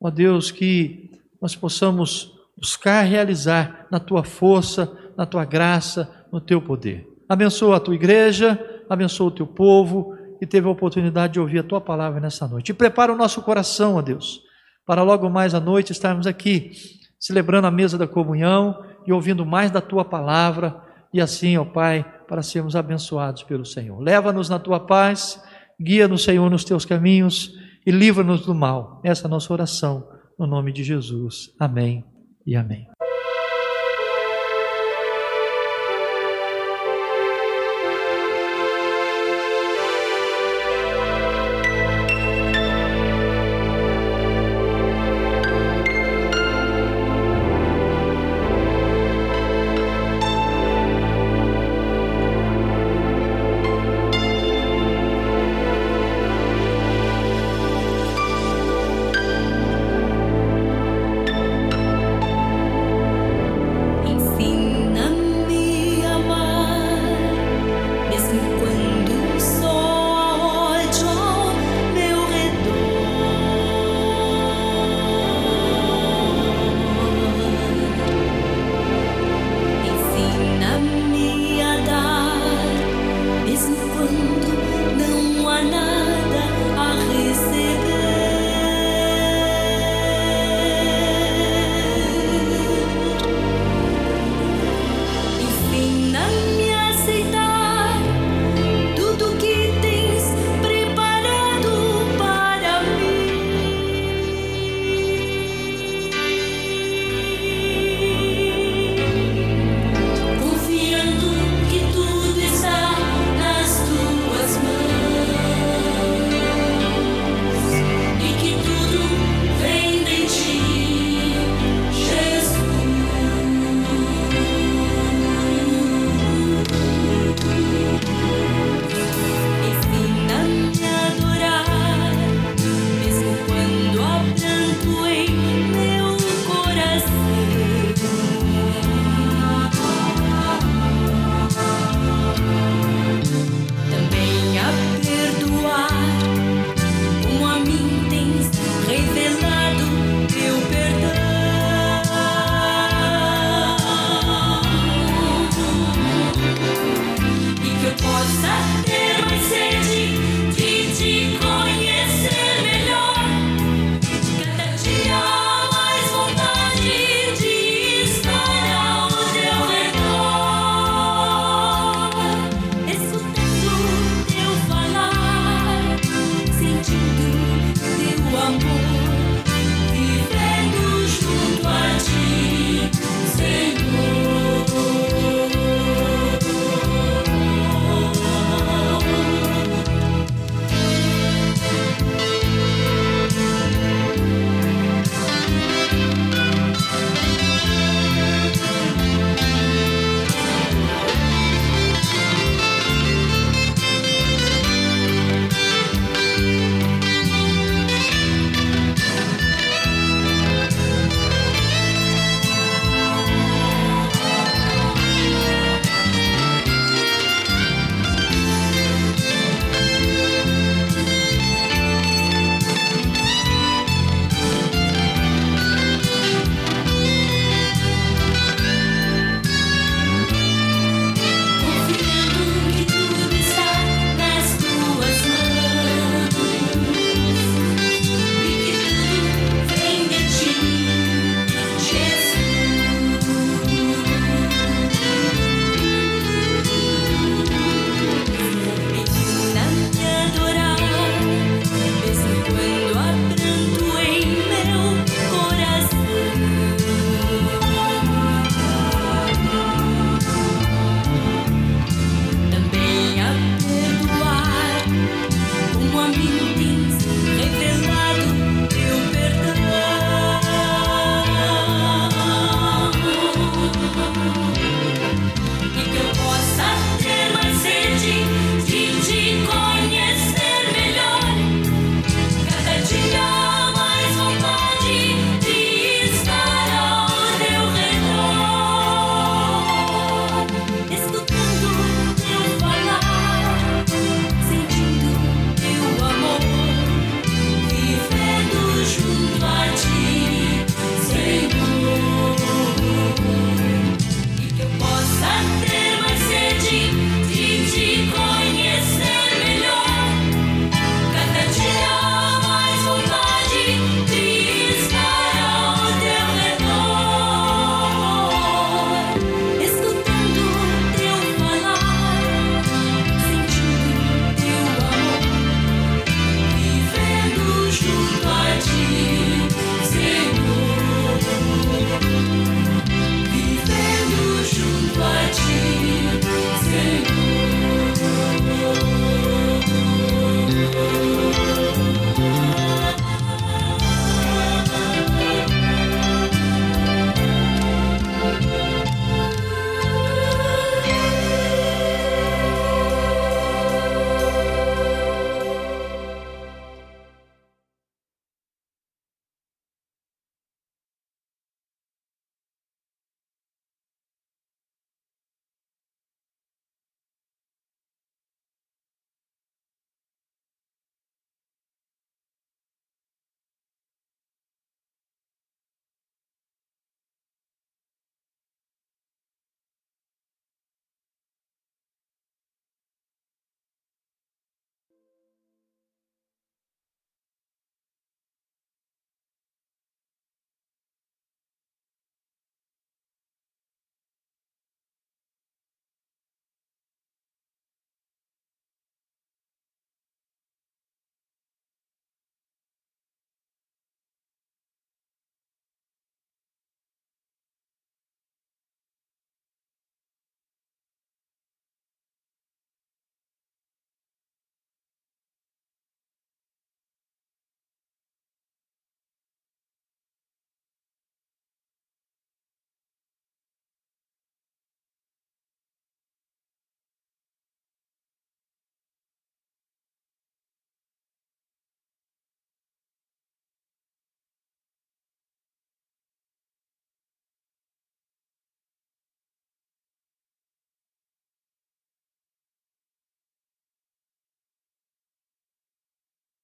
Ó 0.00 0.10
Deus, 0.10 0.50
que 0.50 1.10
nós 1.40 1.56
possamos 1.56 2.32
buscar 2.56 3.02
realizar 3.02 3.86
na 3.90 3.98
tua 3.98 4.24
força, 4.24 4.90
na 5.16 5.26
tua 5.26 5.44
graça, 5.44 6.26
no 6.32 6.40
teu 6.40 6.60
poder. 6.60 7.06
Abençoa 7.28 7.76
a 7.76 7.80
tua 7.80 7.94
igreja, 7.94 8.58
abençoa 8.88 9.28
o 9.28 9.30
teu 9.30 9.46
povo 9.46 10.14
que 10.38 10.46
teve 10.46 10.66
a 10.66 10.70
oportunidade 10.70 11.34
de 11.34 11.40
ouvir 11.40 11.60
a 11.60 11.62
tua 11.62 11.80
palavra 11.80 12.20
nessa 12.20 12.46
noite. 12.46 12.70
E 12.70 12.74
prepara 12.74 13.12
o 13.12 13.16
nosso 13.16 13.40
coração, 13.42 13.96
ó 13.96 14.02
Deus, 14.02 14.42
para 14.84 15.02
logo 15.02 15.28
mais 15.30 15.54
à 15.54 15.60
noite 15.60 15.92
estarmos 15.92 16.26
aqui 16.26 16.72
celebrando 17.18 17.66
a 17.66 17.70
mesa 17.70 17.96
da 17.96 18.06
comunhão 18.06 18.84
e 19.06 19.12
ouvindo 19.12 19.44
mais 19.44 19.70
da 19.70 19.80
tua 19.80 20.04
palavra 20.04 20.80
e 21.12 21.20
assim, 21.20 21.56
ó 21.56 21.64
Pai, 21.64 22.04
para 22.26 22.42
sermos 22.42 22.76
abençoados 22.76 23.42
pelo 23.42 23.64
Senhor. 23.64 23.98
Leva-nos 24.00 24.48
na 24.48 24.58
tua 24.58 24.80
paz, 24.80 25.42
guia-nos, 25.80 26.24
Senhor, 26.24 26.50
nos 26.50 26.64
teus 26.64 26.84
caminhos 26.84 27.52
e 27.86 27.90
livra-nos 27.90 28.44
do 28.44 28.54
mal. 28.54 29.00
Essa 29.04 29.24
é 29.24 29.26
a 29.26 29.30
nossa 29.30 29.52
oração, 29.52 30.08
no 30.38 30.46
nome 30.46 30.72
de 30.72 30.82
Jesus. 30.82 31.54
Amém 31.58 32.04
e 32.46 32.56
amém. 32.56 32.95